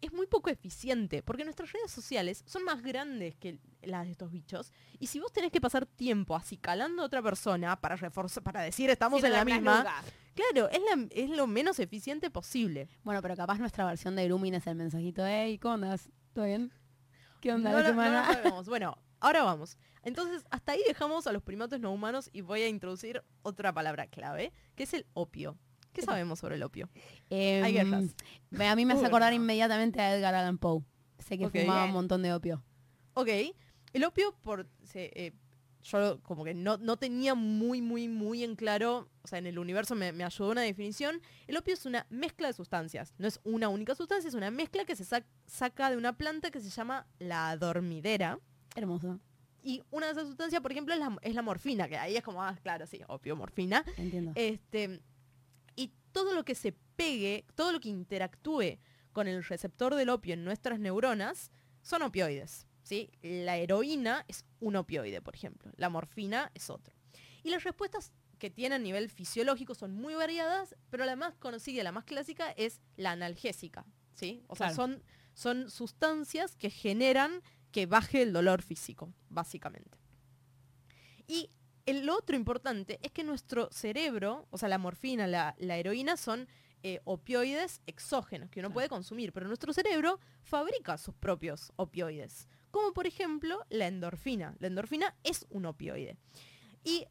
[0.01, 4.31] es muy poco eficiente, porque nuestras redes sociales son más grandes que las de estos
[4.31, 4.71] bichos.
[4.99, 8.89] Y si vos tenés que pasar tiempo acicalando a otra persona para reforzar, para decir
[8.89, 10.03] estamos Sí, en la misma, nunca.
[10.33, 12.87] claro, es, la- es lo menos eficiente posible.
[13.03, 16.09] Bueno, pero capaz nuestra versión de grooming es el mensajito, hey, ¿cómo andas?
[16.33, 16.71] ¿Todo bien?
[17.39, 18.25] ¿Qué onda No la lo- no semana?
[18.33, 18.67] sabemos.
[18.69, 19.77] Bueno, ahora vamos.
[20.03, 24.07] Entonces, hasta ahí dejamos a los primates no humanos y voy a introducir otra palabra
[24.07, 25.57] clave, que es el opio.
[25.93, 26.89] ¿Qué sabemos sobre el opio?
[27.29, 28.15] Em, Hay guerras.
[28.59, 30.83] A mí me hace acordar inmediatamente a Edgar Allan Poe.
[31.19, 32.63] Sé que fumaba un montón de opio.
[33.13, 33.27] Ok,
[33.93, 35.33] el opio, por se- eh,
[35.83, 39.57] yo como que no, no tenía muy, muy, muy en claro, o sea, en el
[39.59, 41.21] universo me, me ayudó una definición.
[41.47, 44.85] El opio es una mezcla de sustancias, no es una única sustancia, es una mezcla
[44.85, 48.39] que se sac- saca de una planta que se llama la dormidera.
[48.75, 49.19] Hermoso.
[49.63, 52.23] Y una de esas sustancias, por ejemplo, es la, es la morfina, que ahí es
[52.23, 53.83] como, ah, claro, sí, opio, morfina.
[53.97, 54.31] Entiendo.
[54.35, 55.01] Este,
[56.11, 58.79] todo lo que se pegue, todo lo que interactúe
[59.11, 61.51] con el receptor del opio en nuestras neuronas
[61.81, 62.67] son opioides.
[62.83, 63.09] ¿sí?
[63.21, 65.71] La heroína es un opioide, por ejemplo.
[65.75, 66.95] La morfina es otro.
[67.43, 71.83] Y las respuestas que tiene a nivel fisiológico son muy variadas, pero la más conocida,
[71.83, 73.85] la más clásica, es la analgésica.
[74.13, 74.43] ¿sí?
[74.47, 75.03] O sea, son,
[75.33, 77.41] son sustancias que generan
[77.71, 79.97] que baje el dolor físico, básicamente.
[81.27, 81.51] Y
[81.85, 86.47] el otro importante es que nuestro cerebro, o sea, la morfina, la, la heroína son
[86.83, 88.73] eh, opioides exógenos que uno Claro.
[88.73, 94.55] puede consumir, pero nuestro cerebro fabrica sus propios opioides, como por ejemplo la endorfina.
[94.59, 96.17] La endorfina es un opioide.
[96.83, 97.05] Y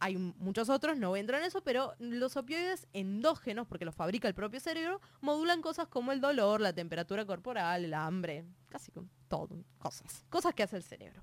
[0.00, 3.94] hay muchos otros, no voy a entrar en eso, pero los opioides endógenos, porque los
[3.94, 8.90] fabrica el propio cerebro, modulan cosas como el dolor, la temperatura corporal, el hambre, casi
[8.90, 11.22] con todo, cosas, cosas que hace el cerebro.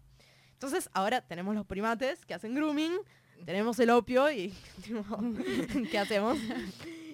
[0.53, 2.93] Entonces ahora tenemos los primates que hacen grooming,
[3.45, 4.53] tenemos el opio y
[5.91, 6.37] ¿qué hacemos?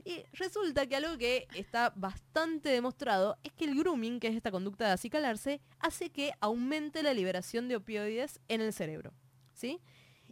[0.05, 4.51] Y resulta que algo que está bastante demostrado es que el grooming, que es esta
[4.51, 9.13] conducta de acicalarse, hace que aumente la liberación de opioides en el cerebro.
[9.53, 9.81] ¿Sí?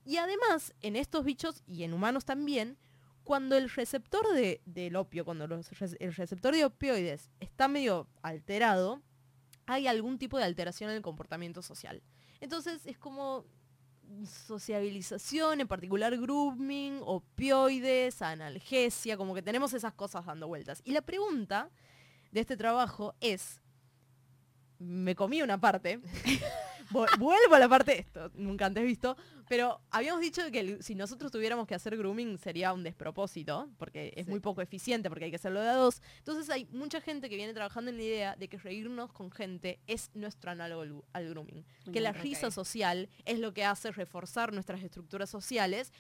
[0.05, 2.77] Y además, en estos bichos y en humanos también,
[3.23, 9.01] cuando el receptor de, del opio, cuando el receptor de opioides está medio alterado,
[9.65, 12.01] hay algún tipo de alteración en el comportamiento social.
[12.39, 13.45] Entonces es como
[14.25, 20.81] sociabilización, en particular grooming, opioides, analgesia, como que tenemos esas cosas dando vueltas.
[20.85, 21.69] Y la pregunta
[22.31, 23.61] de este trabajo es,
[24.79, 25.99] me comí una parte,
[26.91, 29.15] vuelvo a la parte de esto, nunca antes visto,
[29.47, 34.13] pero habíamos dicho que el- si nosotros tuviéramos que hacer grooming sería un despropósito, porque
[34.15, 34.31] es Sí.
[34.31, 36.01] muy poco eficiente, porque hay que hacerlo de a dos.
[36.19, 39.79] Entonces hay mucha gente que viene trabajando en la idea de que reírnos con gente
[39.87, 41.65] es nuestro análogo al, al grooming.
[41.91, 45.93] Que la risa social es lo que hace reforzar nuestras estructuras sociales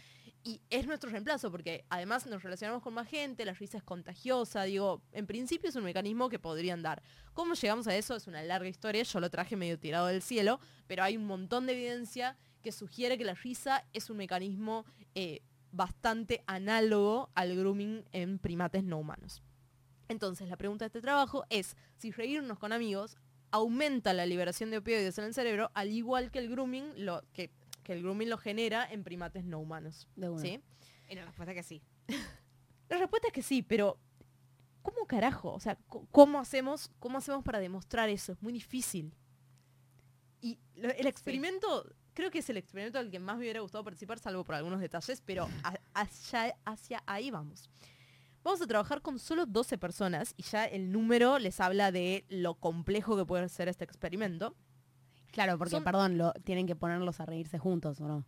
[0.43, 4.63] y es nuestro reemplazo, porque además nos relacionamos con más gente, la risa es contagiosa,
[4.63, 7.01] digo, en principio es un mecanismo que podrían dar.
[7.33, 8.15] ¿Cómo llegamos a eso?
[8.15, 11.65] Es una larga historia, yo lo traje medio tirado del cielo, pero hay un montón
[11.65, 14.85] de evidencia que sugiere que la risa es un mecanismo
[15.15, 19.41] eh, bastante análogo al grooming en primates no humanos.
[20.07, 23.17] Entonces, la pregunta de este trabajo es si reírnos con amigos
[23.51, 27.51] aumenta la liberación de opioides en el cerebro, al igual que el grooming lo, que,
[27.87, 30.07] que el grooming lo genera en primates no humanos.
[30.15, 30.41] De una.
[30.41, 30.61] ¿sí?
[31.09, 31.81] Y la respuesta es que sí.
[32.89, 33.97] La respuesta es que sí, pero
[34.81, 35.51] ¿cómo carajo?
[35.53, 35.77] O sea,
[36.11, 38.31] ¿cómo hacemos, cómo hacemos para demostrar eso?
[38.33, 39.13] Es muy difícil.
[40.41, 43.83] Y lo- el experimento, creo que es el experimento al que más me hubiera gustado
[43.83, 47.69] participar, salvo por algunos detalles, pero a- hacia, hacia ahí vamos.
[48.43, 52.55] Vamos a trabajar con solo 12 personas y ya el número les habla de lo
[52.55, 54.55] complejo que puede ser este experimento.
[55.37, 58.25] Claro, porque, Son- perdón, lo, tienen que ponerlos a reírse juntos, ¿o no?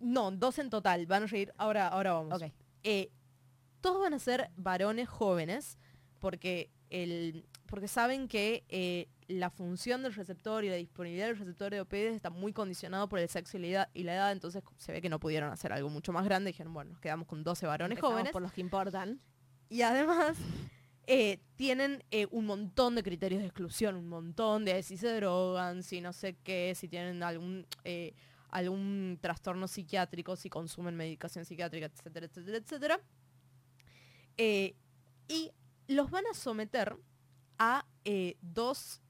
[0.00, 2.42] No, 12 en total, van a reír, ahora, ahora vamos.
[2.82, 3.12] Eh,
[3.80, 5.78] todos van a ser varones jóvenes
[6.18, 11.70] porque, el, porque saben que eh, la función del receptor y la disponibilidad del receptor
[11.70, 14.64] de opioides está muy condicionado por el sexo y la, edad, y la edad, entonces
[14.78, 16.50] se ve que no pudieron hacer algo mucho más grande.
[16.50, 18.32] Dijeron, bueno, nos quedamos con 12 varones Empezamos jóvenes.
[18.32, 19.20] por los que importan.
[19.68, 20.36] Y además
[21.06, 25.82] eh, tienen eh, un montón de criterios de exclusión, un montón de si se drogan,
[25.82, 28.14] si no sé qué, si tienen algún, eh,
[28.48, 33.00] algún trastorno psiquiátrico, si consumen medicación psiquiátrica, etcétera, etcétera, etcétera.
[35.28, 35.52] Y
[35.88, 36.96] los van a someter
[37.58, 37.84] a
[38.40, 39.02] dos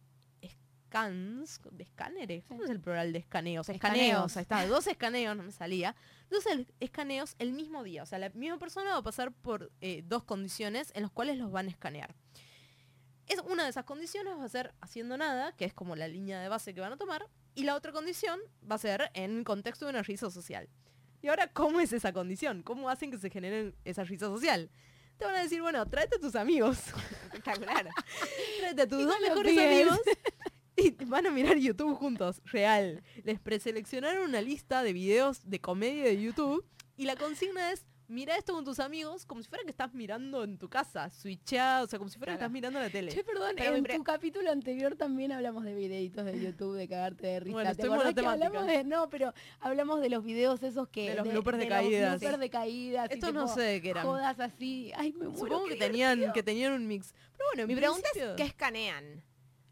[0.91, 3.69] scans, de escáneres, ¿cómo es el plural de escaneos?
[3.69, 3.97] Escaneos.
[3.97, 5.95] Escaneos, ahí está, dos escaneos, no me salía.
[6.31, 6.45] Dos
[6.81, 10.25] escaneos el mismo día, o sea, la misma persona va a pasar por eh, dos
[10.25, 12.15] condiciones en las cuales los van a escanear.
[13.29, 16.41] Es una de esas condiciones va a ser haciendo nada, que es como la línea
[16.41, 19.85] de base que van a tomar, y la otra condición va a ser en contexto
[19.85, 20.69] de una risa social.
[21.23, 22.65] Y ahora, ¿cómo es esa condición?
[22.65, 24.71] ¿Cómo hacen que se genere esa risa social?
[25.19, 26.79] Te van a decir, bueno, tráete a tus amigos,
[27.27, 27.89] Espectacular.
[28.59, 30.01] tráete a tus dos mejores amigos
[31.01, 33.03] y van a mirar YouTube juntos, real.
[33.25, 36.65] Les preseleccionaron una lista de videos de comedia de YouTube
[36.97, 40.45] y la consigna es, mira esto con tus amigos como si fuera que estás mirando
[40.45, 43.11] en tu casa, switchado, o sea, como si fuera que estás mirando la tele.
[43.11, 47.27] Che, perdón, Pero en tu capítulo anterior también hablamos de videitos de YouTube, de cagarte
[47.27, 47.53] de risa.
[47.53, 51.11] Bueno, ¿Te estoy que hablamos de, no, pero hablamos de los videos esos que...
[51.11, 52.21] De los bloopers de los caídas.
[52.21, 53.11] bloopers de caídas.
[53.11, 54.07] y Estos no sé de qué eran.
[54.07, 54.93] Jodas así.
[54.97, 55.39] Ay, me muero.
[55.39, 57.15] Supongo que tenían, que tenían un mix.
[57.33, 59.23] Pero bueno, en Mi pregunta es, ¿qué escanean?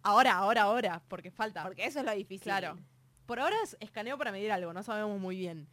[0.03, 1.62] Ahora, ahora, ahora, porque falta.
[1.64, 2.44] Porque eso es lo difícil.
[2.44, 2.78] Claro.
[3.26, 5.68] Por ahora es escaneo para medir algo, no sabemos muy bien.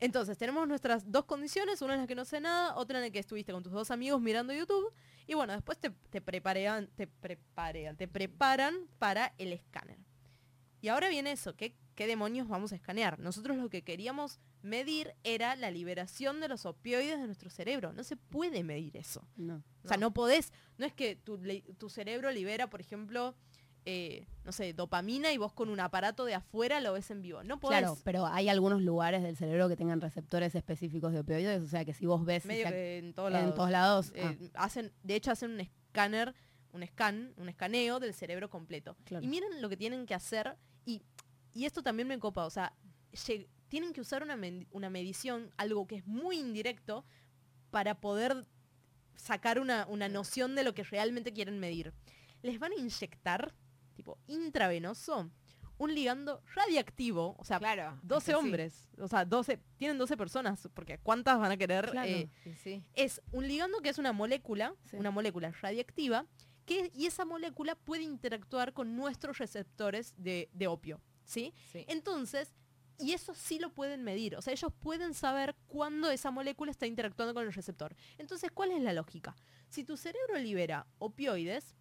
[0.00, 3.10] Entonces, tenemos nuestras dos condiciones, una en la que no sé nada, otra en la
[3.10, 4.92] que estuviste con tus dos amigos mirando YouTube.
[5.26, 9.98] Y bueno, después te, te preparean, te preparean, te preparan para el escáner.
[10.80, 13.18] Y ahora viene eso, ¿qué, ¿qué demonios vamos a escanear?
[13.18, 17.92] Nosotros lo que queríamos medir era la liberación de los opioides de nuestro cerebro.
[17.92, 19.28] No se puede medir eso.
[19.36, 19.62] No.
[19.84, 20.06] O sea, No.
[20.08, 21.38] no podés, no es que tu,
[21.78, 23.34] tu cerebro libera, por ejemplo,
[23.84, 27.44] eh, no sé, dopamina y vos con un aparato de afuera lo ves en vivo.
[27.44, 27.80] No podés.
[27.80, 31.84] Claro, pero hay algunos lugares del cerebro que tengan receptores específicos de opioides, o sea
[31.84, 33.54] que si vos ves medio si que en todos en lados.
[33.54, 36.34] todos lados, Eh, hacen, de hecho hacen un escáner,
[36.72, 38.96] un scan, un escaneo del cerebro completo.
[39.04, 39.22] Claro.
[39.22, 40.56] Y miren lo que tienen que hacer
[40.86, 41.02] y,
[41.52, 42.72] y esto también me copa, o sea,
[43.12, 44.38] lleg- tienen que usar una,
[44.70, 47.04] una medición, algo que es muy indirecto,
[47.72, 48.46] para poder
[49.16, 51.92] sacar una, una noción de lo que realmente quieren medir.
[52.42, 53.52] Les van a inyectar,
[53.96, 55.28] tipo intravenoso,
[55.76, 57.98] un ligando radiactivo, o sea, Claro.
[58.04, 58.46] 12 es que sí.
[58.46, 61.90] hombres, o sea, 12, tienen 12 personas, porque ¿cuántas van a querer?
[61.90, 62.08] Claro.
[62.08, 62.84] eh, Sí, sí.
[62.94, 64.96] es un ligando que es una molécula, Sí.
[64.98, 66.26] una molécula radiactiva,
[66.64, 71.52] que, y esa molécula puede interactuar con nuestros receptores de, de opio, sí.
[71.88, 72.54] Entonces,
[72.98, 74.36] Y eso sí lo pueden medir.
[74.36, 77.94] O sea, ellos pueden saber cuándo esa molécula está interactuando con el receptor.
[78.18, 79.34] Entonces, ¿cuál es la lógica?
[79.68, 81.74] Si tu cerebro libera opioides,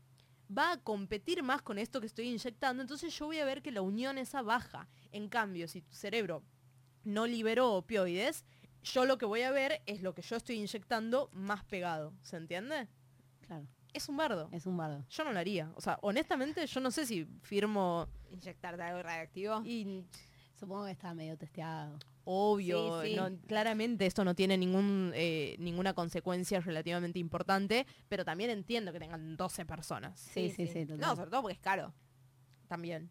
[0.55, 3.71] va a competir más con esto que estoy inyectando, entonces yo voy a ver que
[3.71, 4.87] la unión esa baja.
[5.11, 6.43] En cambio, si tu cerebro
[7.03, 8.43] no liberó opioides,
[8.83, 12.13] yo lo que voy a ver es lo que yo estoy inyectando más pegado.
[12.21, 12.87] ¿Se entiende?
[13.41, 14.49] Claro, Es un bardo.
[14.51, 15.05] es un bardo.
[15.09, 15.71] Yo no lo haría.
[15.75, 19.61] O sea, honestamente, yo no sé si firmo Inyectarte algo radioactivo.
[19.63, 20.03] y
[20.63, 21.99] Supongo que está medio testeado.
[22.25, 23.15] obvio, Sí, sí.
[23.17, 28.99] no- claramente esto no tiene ningún, eh, ninguna consecuencia relativamente importante, pero también entiendo que
[28.99, 30.19] tengan 12 personas.
[30.19, 30.85] Sí, sí, sí.
[30.85, 31.93] No, sobre todo porque es caro.
[32.69, 33.09] También.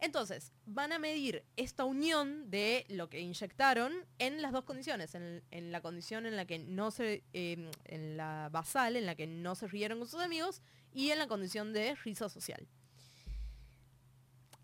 [0.00, 5.14] Entonces, van a medir esta unión de lo que inyectaron en las dos condiciones.
[5.14, 9.14] En, en la condición en la que no se, eh, en la basal, en la
[9.14, 10.60] que no se rieron con sus amigos,
[10.92, 12.66] y en la condición de risa social.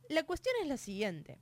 [0.09, 1.39] La cuestión es la siguiente.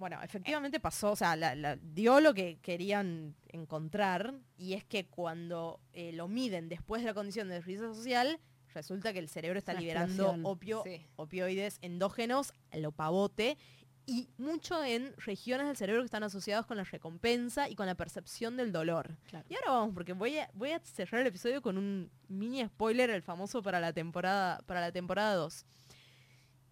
[0.00, 5.06] Bueno, efectivamente pasó, o sea, la- la- dio lo que querían encontrar, y es que
[5.06, 8.40] cuando eh, lo miden después de la condición de risa social,
[8.74, 10.46] resulta que el cerebro está Una liberando explosión.
[10.46, 11.06] opio, Sí.
[11.16, 13.58] opioides endógenos lo pavote
[14.06, 17.94] y mucho en regiones del cerebro que están asociados con la recompensa y con la
[17.94, 19.18] percepción del dolor.
[19.28, 19.44] Claro.
[19.50, 23.10] Y ahora vamos, porque voy a, voy a cerrar el episodio con un mini spoiler,
[23.10, 25.66] el famoso para la temporada, para la temporada 2.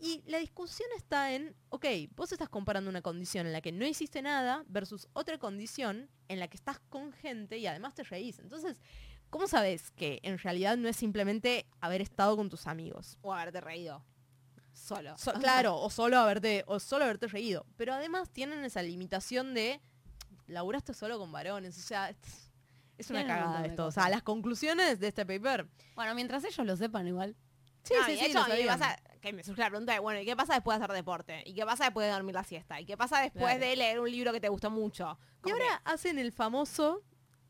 [0.01, 1.85] Y la discusión está en, ok,
[2.15, 6.39] vos estás comparando una condición en la que no hiciste nada versus otra condición en
[6.39, 8.39] la que estás con gente y además te reís.
[8.39, 8.81] Entonces,
[9.31, 13.19] ¿cómo sabes que en realidad no es simplemente haber estado con tus amigos?
[13.23, 14.05] O haberte reído.
[14.73, 15.19] Solo.
[15.19, 17.67] So- claro, o solo haberte, o solo haberte reído.
[17.77, 19.81] Pero además tienen esa limitación de
[20.47, 21.77] laburaste solo con varones.
[21.77, 22.17] O sea, es,
[22.99, 23.87] es una cagada esto.
[23.87, 25.67] O sea, las conclusiones de este paper.
[25.97, 27.37] Bueno, mientras ellos lo sepan igual.
[27.83, 28.69] Sí, No, sí, sí, lo y
[29.21, 31.43] que me surge la pregunta de, bueno, ¿y qué pasa después de hacer deporte?
[31.47, 32.81] ¿Y qué pasa después de dormir la siesta?
[32.81, 33.61] ¿Y qué pasa después Claro.
[33.61, 35.19] de leer un libro que te gustó mucho?
[35.47, 37.03] Y ahora hacen el famoso,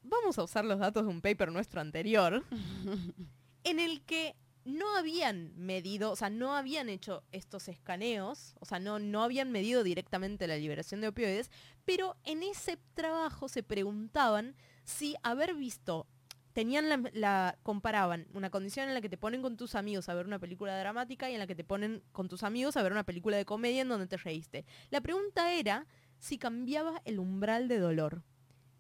[0.02, 2.44] vamos a usar los datos de un paper nuestro anterior,
[3.64, 8.78] en el que no habían medido, o sea, no habían hecho estos escaneos, o sea,
[8.78, 11.50] no, no habían medido directamente la liberación de opioides,
[11.86, 14.54] pero en ese trabajo se preguntaban
[14.84, 16.06] si haber visto,
[16.52, 20.26] tenían la, comparaban una condición en la que te ponen con tus amigos a ver
[20.26, 23.04] una película dramática y en la que te ponen con tus amigos a ver una
[23.04, 24.64] película de comedia en donde te reíste.
[24.90, 25.86] La pregunta era
[26.18, 28.22] si cambiaba el umbral de dolor.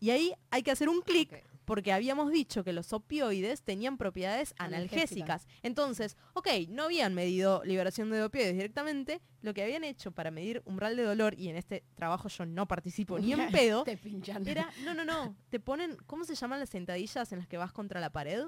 [0.00, 1.44] Y ahí hay que hacer un clic.
[1.68, 5.46] Porque habíamos dicho que los opioides tenían propiedades analgésicas.
[5.62, 10.62] Entonces, ok, no habían medido liberación de opioides directamente, lo que habían hecho para medir
[10.64, 14.48] umbral de dolor, y en este trabajo yo no participo ni en pedo, Te pinchan.
[14.48, 17.70] era, no, no, no, te ponen, ¿cómo se llaman las sentadillas en las que vas
[17.72, 18.44] contra la pared?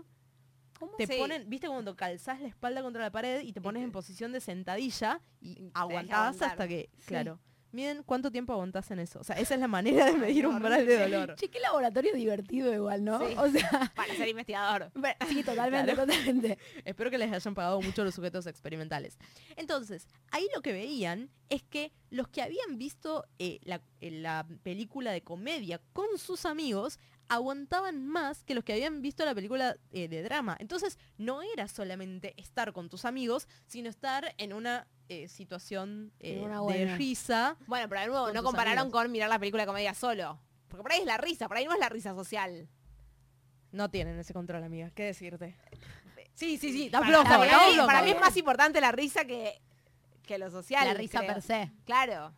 [0.79, 0.93] ¿Cómo?
[0.97, 1.19] Te Sí.
[1.19, 4.41] ponen, viste cuando calzás la espalda contra la pared y te pones en posición de
[4.41, 7.39] sentadilla Y te deja aguantás hasta que, claro.
[7.73, 9.21] Miren cuánto tiempo aguantás en eso.
[9.21, 11.35] O sea, esa es la manera de medir no, umbral de dolor.
[11.37, 13.19] Che, qué laboratorio divertido igual, ¿no?
[13.27, 13.35] Sí.
[13.37, 14.91] O sea, Para ser investigador.
[14.95, 16.07] bueno, sí, totalmente, Claro.
[16.11, 16.59] totalmente.
[16.85, 19.19] Espero que les hayan pagado mucho los sujetos experimentales.
[19.57, 24.47] Entonces, ahí lo que veían es que los que habían visto eh, la, eh, la
[24.63, 26.99] película de comedia con sus amigos
[27.29, 30.57] aguantaban más que los que habían visto la película eh, de drama.
[30.59, 36.47] Entonces, no era solamente estar con tus amigos, sino estar en una eh, situación eh,
[36.69, 37.57] de risa.
[37.67, 39.03] Bueno, pero de nuevo, Con no compararon amigos.
[39.03, 40.39] con mirar la película de comedia solo.
[40.69, 42.69] Porque por ahí es la risa, por ahí no es la risa social.
[43.73, 44.91] No tienen ese control, amiga.
[44.95, 45.57] ¿Qué decirte?
[46.35, 46.89] Sí, sí, sí.
[46.91, 47.87] Da Para, flojo, para mí, flojo.
[47.89, 49.61] para mí es más importante la risa que,
[50.23, 50.87] que lo social.
[50.87, 51.35] La risa creo.
[51.35, 51.73] per se.
[51.85, 52.33] Claro.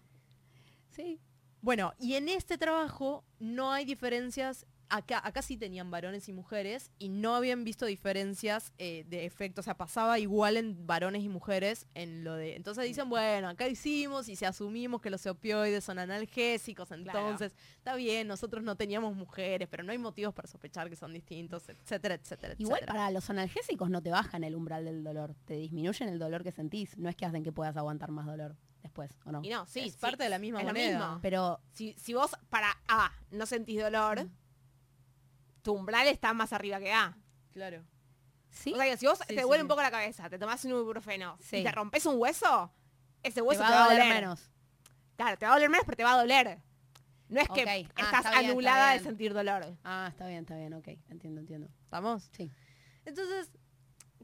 [0.91, 1.20] Sí.
[1.61, 4.66] Bueno, y en este trabajo no hay diferencias.
[4.95, 9.62] Acá, acá sí tenían varones y mujeres y no habían visto diferencias eh, de efecto.
[9.62, 12.57] O sea, pasaba igual en varones y mujeres en lo de.
[12.57, 17.95] Entonces dicen, bueno, acá hicimos y si asumimos que los opioides son analgésicos, entonces está
[17.97, 22.14] bien, nosotros no teníamos mujeres, pero no hay motivos para sospechar que son distintos, etcétera,
[22.16, 22.93] etcétera, Igual etcétera.
[22.93, 26.53] para los analgésicos no te bajan el umbral del dolor, te disminuyen el dolor que
[26.53, 29.40] sentís, no es que hacen que puedas aguantar más dolor después, ¿o no?
[29.43, 29.80] Y no, sí.
[29.80, 30.99] Es sí, parte de la misma es lo moneda.
[30.99, 31.18] mismo.
[31.22, 34.28] Pero Si, si vos para A no sentís dolor,
[35.62, 37.16] tu umbral está más arriba que A.
[37.52, 37.84] Claro.
[38.50, 39.62] sí, O sea que si vos Sí, te duele sí.
[39.62, 41.58] un poco la cabeza, te tomás un ibuprofeno Sí.
[41.58, 42.72] y te rompes un hueso,
[43.22, 44.50] ese te hueso va a doler menos.
[45.16, 46.58] Claro, te va a doler menos, pero te va a doler.
[47.28, 47.62] No es que.
[47.62, 49.04] Ah, estás está bien, está anulada de bien.
[49.04, 49.76] sentir dolor.
[49.84, 51.68] Ah, está bien, está bien, ok, entiendo, entiendo.
[51.84, 52.28] ¿Estamos?
[52.36, 52.50] Sí.
[53.04, 53.50] Entonces,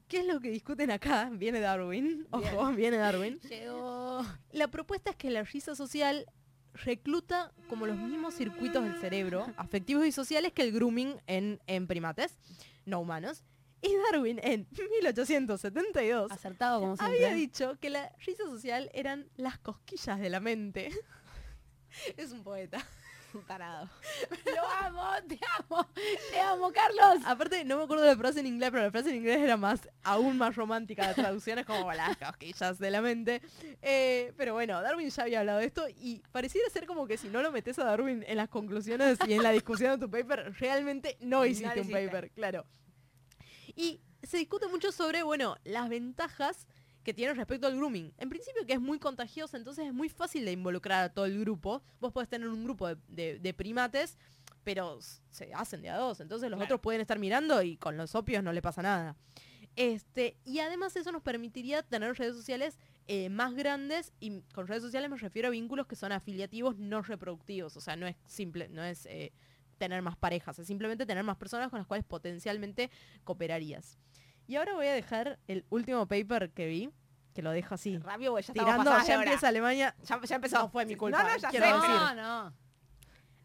[0.08, 1.30] ¿qué es lo que discuten acá?
[1.32, 2.26] Viene Darwin.
[2.30, 3.38] Ojo, viene Darwin.
[3.48, 4.24] Llegó.
[4.50, 6.26] La propuesta es que la risa social
[6.74, 11.86] recluta como los mismos circuitos del cerebro, afectivos y sociales, que el grooming en, en
[11.86, 12.38] primates
[12.84, 13.42] no humanos.
[13.80, 14.66] Y Darwin en
[15.00, 17.34] 1872 Acertado como había siempre.
[17.34, 20.90] dicho que la risa social eran las cosquillas de la mente.
[22.16, 22.84] Es un poeta.
[23.46, 23.88] Tarado.
[24.56, 25.86] Lo amo, te amo,
[26.30, 27.24] te amo, Carlos.
[27.26, 29.56] Aparte, no me acuerdo de la frase en inglés, pero la frase en inglés era
[29.56, 31.06] más, aún más romántica.
[31.06, 33.42] La traducción es como las cosquillas de la mente.
[33.82, 37.28] Eh, pero bueno, Darwin ya había hablado de esto y pareciera ser como que si
[37.28, 40.54] no lo metes a Darwin en las conclusiones y en la discusión de tu paper,
[40.58, 42.66] realmente no hiciste un paper, claro.
[43.74, 46.66] Y se discute mucho sobre, bueno, las ventajas
[47.08, 48.12] que tiene respecto al grooming.
[48.18, 51.40] En principio que es muy contagioso, entonces es muy fácil de involucrar a todo el
[51.40, 51.82] grupo.
[52.00, 54.18] Vos podés tener un grupo de, de- de primates,
[54.62, 54.98] pero
[55.30, 56.20] se hacen de a dos.
[56.20, 56.66] Entonces los Claro.
[56.66, 59.16] otros pueden estar mirando y con los opios no le pasa nada.
[59.74, 64.82] Este, y además eso nos permitiría tener redes sociales eh, más grandes y con redes
[64.82, 67.74] sociales me refiero a vínculos que son afiliativos no reproductivos.
[67.78, 69.32] O sea, no es simple, no es eh,
[69.78, 72.90] tener más parejas, es simplemente tener más personas con las cuales potencialmente
[73.24, 73.96] cooperarías.
[74.48, 76.90] Y ahora voy a dejar el último paper que vi,
[77.34, 77.98] que lo dejo así.
[77.98, 79.14] Rápido, porque ya Tirando, ya hora.
[79.22, 79.94] empieza Alemania.
[80.02, 80.58] Ya, ya empezó.
[80.58, 81.72] No fue mi culpa, No, no, ya quiero sé.
[81.74, 81.90] decir.
[81.90, 82.54] No, no.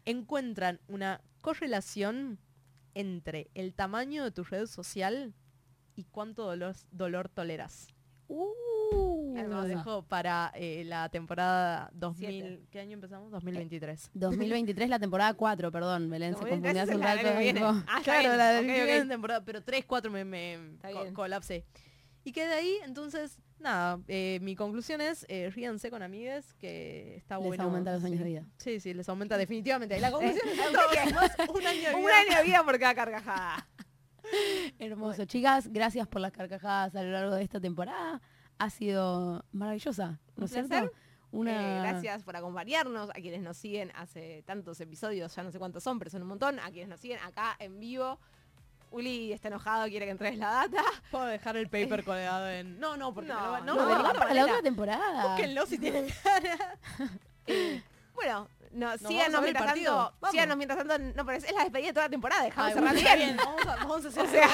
[0.06, 2.38] Encuentran una correlación
[2.94, 5.34] entre el tamaño de tu red social
[5.94, 7.88] y cuánto dolor, dolor toleras.
[8.28, 8.46] Uh,
[9.42, 12.28] Lo dejo para eh, la temporada 2000.
[12.30, 12.62] Siete.
[12.70, 13.30] ¿Qué año empezamos?
[13.32, 14.10] 2023.
[14.14, 17.38] 2023, la temporada 4, perdón, Belén, se confundió hace un la rato.
[17.38, 17.60] viene.
[17.62, 18.28] Ah, está claro,
[18.64, 18.86] bien.
[18.86, 20.58] la de temporada, pero 3, 4 me, me
[20.92, 21.64] co- colapsé.
[22.26, 27.16] Y que de ahí, entonces, nada, eh, mi conclusión es, eh, ríanse con amigues, que
[27.16, 27.64] está Les bueno.
[27.64, 28.46] aumenta los años de vida.
[28.56, 29.98] Sí, sí, les aumenta definitivamente.
[29.98, 32.18] Y la conclusión es Eh, un año de Un vida.
[32.20, 33.68] año de vida por cada carcajada.
[34.78, 35.26] Hermoso.
[35.26, 38.22] Chicas, gracias por las carcajadas a lo largo de esta temporada.
[38.58, 40.68] Ha sido maravillosa, ¿no es cierto?
[40.68, 40.92] placer.
[41.32, 41.78] Una...
[41.78, 45.82] Eh, gracias por acompañarnos, a quienes nos siguen hace tantos episodios, ya no sé cuántos
[45.82, 48.18] son, pero son un montón, a quienes nos siguen acá en vivo.
[48.92, 50.82] Uli está enojado, quiere que entregues la data.
[51.10, 52.78] Puedo dejar el paper colgado en...
[52.78, 55.32] No, no, porque No, la otra temporada.
[55.32, 56.78] Búsquenlo si tienen cara.
[57.46, 57.82] Eh,
[58.14, 60.12] bueno, no, síganos mientras tanto.
[60.30, 60.98] Síganos mientras tanto.
[61.16, 63.18] No, pero es la despedida de toda la temporada, dejamos Ay, cerrar bien.
[63.18, 64.48] bien, vamos a, vamos a hacer O sea,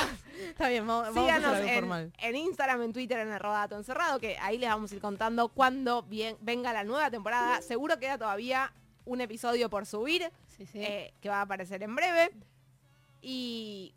[0.48, 2.12] Está bien, vamos, vamos a Síganos en, formal.
[2.18, 6.02] en Instagram, en Twitter, en arroba encerrado, que ahí les vamos a ir contando cuando
[6.02, 7.60] bien, venga la nueva temporada.
[7.62, 8.72] Seguro queda todavía
[9.04, 10.82] un episodio por subir, Sí, sí.
[10.82, 12.30] eh, que va a aparecer en breve.
[13.22, 13.94] Y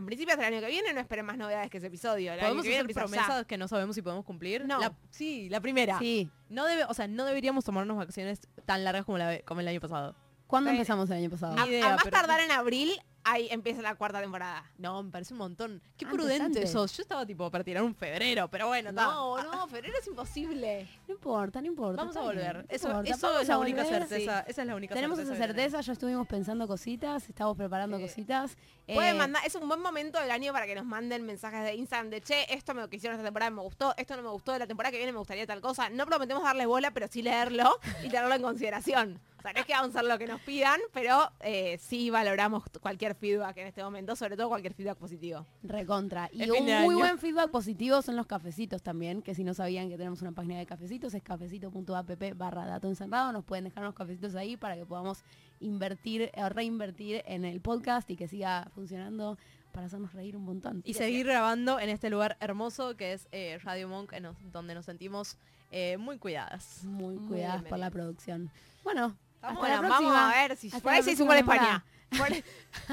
[0.00, 2.32] en principio hasta el año que viene no esperen más novedades que ese episodio.
[2.32, 3.44] El año ¿Podemos que hacer promesas ya.
[3.44, 4.66] que no sabemos si podemos cumplir?
[4.66, 4.80] No.
[4.80, 5.98] La- sí, la primera.
[5.98, 6.28] sí.
[6.48, 9.80] No debe, o sea, no deberíamos tomarnos vacaciones tan largas como, la, como el año
[9.80, 10.16] pasado.
[10.48, 10.76] ¿Cuándo Sí.
[10.76, 11.54] empezamos el año pasado?
[11.54, 12.92] Ni A, idea, a más pero- tardar en abril,
[13.24, 14.64] ahí empieza la cuarta temporada.
[14.78, 15.82] No, me parece un montón.
[15.96, 16.70] Qué Antes, prudente antes.
[16.72, 16.96] sos.
[16.96, 19.04] Yo estaba tipo para tirar un febrero, pero bueno, ta.
[19.04, 20.88] No, no, febrero es imposible.
[21.08, 21.96] No importa, no importa.
[22.02, 22.56] Vamos a bien, volver.
[22.56, 24.00] no Eso, importa, eso es la única volver.
[24.08, 24.40] certeza.
[24.40, 25.34] Esa es la única Tenemos certeza.
[25.34, 25.62] esa tenemos.
[25.70, 28.56] certeza, ya estuvimos pensando cositas, estamos preparando cositas.
[28.86, 31.74] Pueden Eh, mandar, es un buen momento del año para que nos manden mensajes de
[31.74, 34.30] Instagram de che, esto me lo que hicieron esta temporada me gustó, esto no me
[34.30, 35.88] gustó, de la temporada que viene me gustaría tal cosa.
[35.90, 39.20] No prometemos darle bola, pero sí leerlo y tenerlo en consideración.
[39.40, 42.10] O sea, no es que vamos a hacer lo que nos pidan, pero eh, sí
[42.10, 45.46] valoramos cualquier feedback en este momento, sobre todo cualquier feedback positivo.
[45.62, 46.28] Recontra.
[46.30, 46.98] Y un muy año.
[46.98, 50.58] buen feedback positivo son los cafecitos también, que si no sabían que tenemos una página
[50.58, 53.32] de cafecitos, es cafecito.app barra dato encerrado.
[53.32, 55.24] Nos pueden dejar unos cafecitos ahí para que podamos
[55.60, 59.38] invertir, eh, reinvertir en el podcast y que siga funcionando
[59.72, 60.82] para hacernos reír un montón.
[60.84, 64.84] Y seguir grabando en este lugar hermoso que es eh, Radio Monk, en donde nos
[64.84, 65.38] sentimos
[65.70, 66.84] eh, muy cuidadas.
[66.84, 68.50] Muy Muy cuidadas por la producción.
[68.82, 71.84] Bueno, Bueno, la vamos a ver si Hasta por ahí se hizo un gol España.
[72.16, 72.28] Por,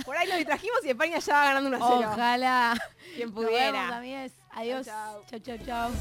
[0.05, 2.09] por ahí lo distrajimos y España ya va ganando 1 a 0.
[2.13, 2.77] Ojalá.
[3.15, 3.99] Quien Nos pudiera.
[3.99, 4.31] vemos.
[4.51, 4.85] Adiós.
[4.85, 5.91] Chau, Chau, chau, chau.